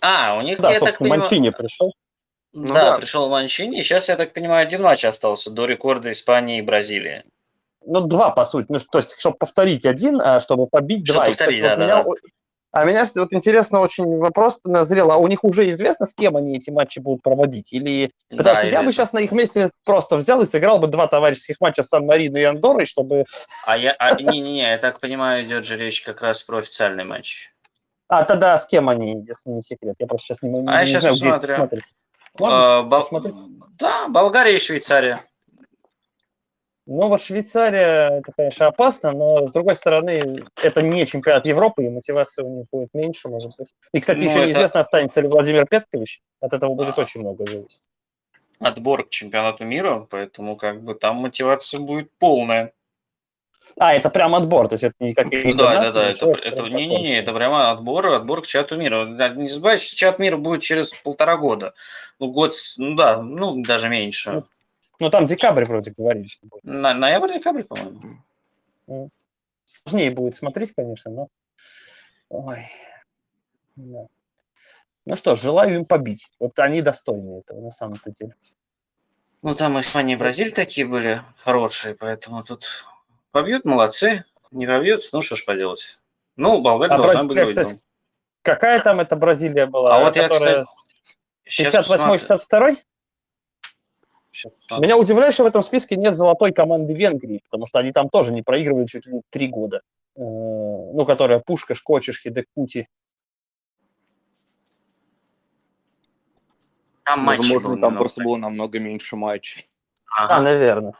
[0.00, 1.52] А, у них, да, я собственно, так понимаю...
[1.54, 1.94] пришел.
[2.52, 3.82] Ну, да, да, пришел Манчини.
[3.82, 7.24] Сейчас, я так понимаю, один матч остался до рекорда Испании и Бразилии.
[7.84, 8.66] Ну, два, по сути.
[8.68, 11.26] Ну, то есть, чтобы повторить один, а чтобы побить чтобы два.
[11.28, 12.28] Повторить, и, кстати, да, вот да, меня да.
[12.70, 16.56] А меня вот интересно очень вопрос назрел, а у них уже известно, с кем они
[16.56, 17.72] эти матчи будут проводить?
[17.72, 18.10] Или...
[18.28, 18.78] Потому да, что известно.
[18.78, 21.88] я бы сейчас на их месте просто взял и сыграл бы два товарищеских матча с
[21.88, 23.24] Сан-Марино и Андорой, чтобы...
[23.64, 23.92] А я...
[23.98, 27.50] А, не-не-не, я так понимаю, идет же речь как раз про официальный матч.
[28.08, 29.96] А, тогда с кем они, если не секрет?
[29.98, 31.84] Я просто сейчас не, не, а не я знаю, сейчас где посмотреть.
[32.38, 33.34] Можно а, посмотреть?
[33.78, 35.22] Да, Болгария и Швейцария.
[36.90, 41.90] Ну, вот Швейцария, это, конечно, опасно, но, с другой стороны, это не чемпионат Европы, и
[41.90, 43.74] мотивация у них будет меньше, может быть.
[43.92, 44.46] И, кстати, ну, еще это...
[44.46, 46.22] неизвестно, останется ли Владимир Петкович.
[46.40, 47.02] От этого будет а...
[47.02, 47.88] очень много зависеть.
[48.58, 52.72] Отбор к чемпионату мира, поэтому как бы там мотивация будет полная.
[53.76, 56.62] А, это прям отбор, то есть это не как ну, Да, да, да, это, это,
[56.70, 59.04] не, не, не, это прямо отбор, отбор к чату мира.
[59.04, 61.74] Не забывайте, что чат мира будет через полтора года.
[62.18, 64.42] Ну, год, ну да, ну, даже меньше.
[65.00, 66.26] Ну, там декабрь вроде говорили.
[66.26, 66.64] Что будет.
[66.64, 68.22] На, ноябрь-декабрь, по-моему.
[68.86, 69.10] Ну,
[69.64, 71.28] сложнее будет смотреть, конечно, но...
[72.30, 72.58] Ой.
[73.76, 74.06] Да.
[75.04, 76.30] Ну что, желаю им побить.
[76.38, 78.34] Вот они достойны этого на самом-то деле.
[79.42, 82.84] Ну, там Испания и Бразилия такие были хорошие, поэтому тут
[83.30, 84.24] побьют, молодцы.
[84.50, 86.02] Не побьют, ну что ж поделать.
[86.36, 87.80] Ну, Болгария а должна Бразилия, быть кстати,
[88.42, 89.96] Какая там эта Бразилия была?
[89.96, 90.66] А вот я, кстати...
[91.48, 92.76] 58-62?
[94.78, 98.32] Меня удивляет, что в этом списке нет золотой команды Венгрии, потому что они там тоже
[98.32, 99.82] не проигрывали чуть ли не три года.
[100.16, 102.88] Э, ну, которая Пушкаш, Кочеш, Хидекути.
[107.04, 109.68] Там Возможно, там просто было намного меньше матчей.
[110.06, 110.36] Ага.
[110.36, 110.92] А, наверное.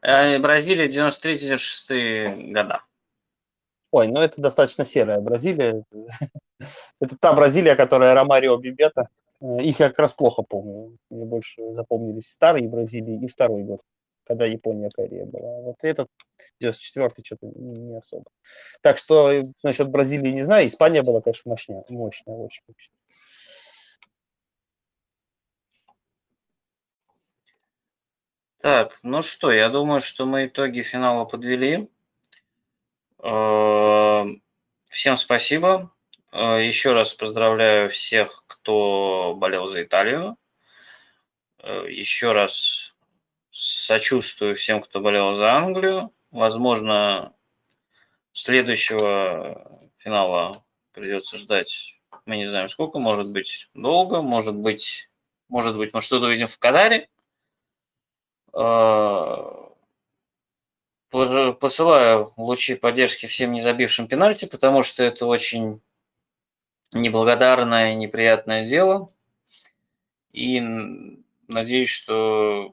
[0.00, 2.82] Э, Бразилия 93-96 года.
[3.92, 5.84] Ой, ну это достаточно серая Бразилия.
[7.00, 9.08] это та Бразилия, которая Ромарио Бибета
[9.42, 10.98] их я как раз плохо помню.
[11.10, 13.80] Мне больше запомнились старые Бразилии и второй год,
[14.24, 15.60] когда Япония Корея была.
[15.62, 16.08] Вот этот
[16.62, 18.30] 94-й что-то не особо.
[18.82, 20.66] Так что э, насчет Бразилии не знаю.
[20.66, 22.62] Испания была, конечно, мощная, мощная очень.
[22.68, 22.96] мощная.
[28.60, 31.90] Так, ну что, я думаю, что мы итоги финала подвели.
[33.18, 34.24] Э,
[34.88, 35.91] всем спасибо.
[36.32, 40.36] Э, еще раз поздравляю всех, кто болел за Италию.
[41.58, 42.96] Э, еще раз
[43.50, 46.10] сочувствую всем, кто болел за Англию.
[46.30, 47.34] Возможно,
[48.32, 55.10] следующего финала придется ждать, мы не знаем сколько, может быть долго, может быть,
[55.48, 57.08] может быть мы что-то увидим в Кадаре.
[58.54, 59.70] А,
[61.10, 65.82] посылаю лучи поддержки всем не забившим пенальти, потому что это очень
[66.92, 69.10] неблагодарное неприятное дело.
[70.32, 70.60] И
[71.48, 72.72] надеюсь, что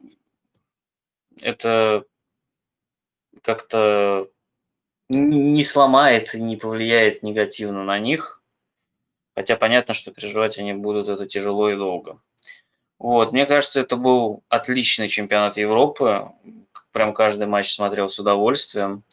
[1.42, 2.06] это
[3.42, 4.30] как-то
[5.10, 8.42] не сломает и не повлияет негативно на них.
[9.36, 12.20] Хотя понятно, что переживать они будут это тяжело и долго.
[12.98, 16.30] Вот, мне кажется, это был отличный чемпионат Европы.
[16.92, 19.04] Прям каждый матч смотрел с удовольствием.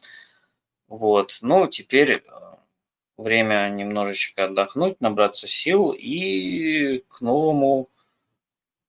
[0.89, 2.21] Вот, ну, теперь э,
[3.17, 7.89] время немножечко отдохнуть, набраться сил и к новому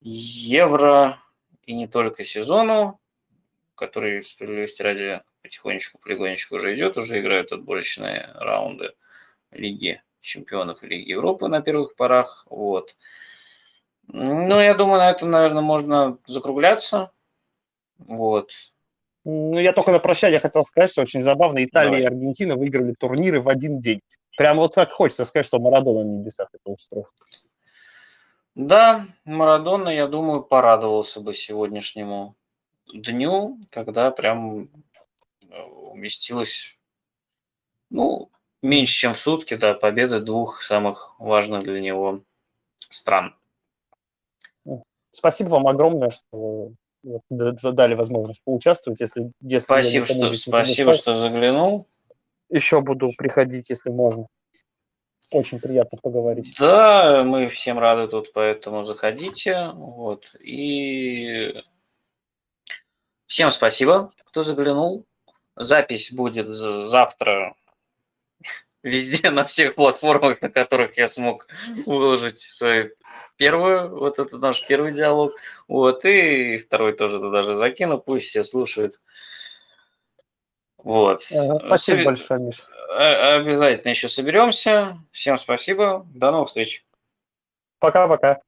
[0.02, 1.20] Евро
[1.64, 3.00] и не только сезону,
[3.76, 8.94] который, справедливости ради, потихонечку, полигонечку уже идет, уже играют отборочные раунды
[9.52, 12.46] Лиги чемпионов Лиги Европы на первых порах.
[12.50, 12.96] Вот.
[14.08, 17.12] Ну, я думаю, на этом, наверное, можно закругляться.
[17.98, 18.52] Вот.
[19.26, 21.64] Ну, я только на прощание хотел сказать, что очень забавно.
[21.64, 22.02] Италия Давай.
[22.02, 24.02] и Аргентина выиграли турниры в один день.
[24.38, 27.08] Прям вот так хочется сказать, что Марадона на небесах это устроил.
[28.54, 32.36] Да, Марадона, я думаю, порадовался бы сегодняшнему
[32.94, 34.70] дню, когда прям
[35.50, 35.62] э,
[35.92, 36.78] уместилось,
[37.90, 38.30] ну,
[38.62, 42.22] меньше, чем в сутки, да, победы двух самых важных для него
[42.90, 43.36] стран.
[45.10, 49.00] Спасибо вам огромное, что дали возможность поучаствовать.
[49.00, 51.88] Если, если спасибо, что, спасибо что заглянул.
[52.50, 54.28] Еще буду приходить, если можно.
[55.32, 56.56] Очень приятно поговорить.
[56.58, 59.72] Да, мы всем рады тут, поэтому заходите.
[59.74, 60.24] Вот.
[60.40, 61.62] И
[63.26, 65.06] всем спасибо, кто заглянул.
[65.58, 67.56] Запись будет завтра
[68.84, 71.48] везде, на всех платформах, на которых я смог
[71.86, 72.92] выложить свою
[73.38, 75.34] первую, вот это наш первый диалог,
[75.68, 79.02] вот, и второй тоже туда же закину, пусть все слушают.
[80.84, 81.22] Вот.
[81.22, 82.06] спасибо Соб...
[82.06, 82.64] большое, Миша.
[83.36, 84.98] Обязательно еще соберемся.
[85.12, 86.06] Всем спасибо.
[86.14, 86.86] До новых встреч.
[87.80, 88.42] Пока-пока.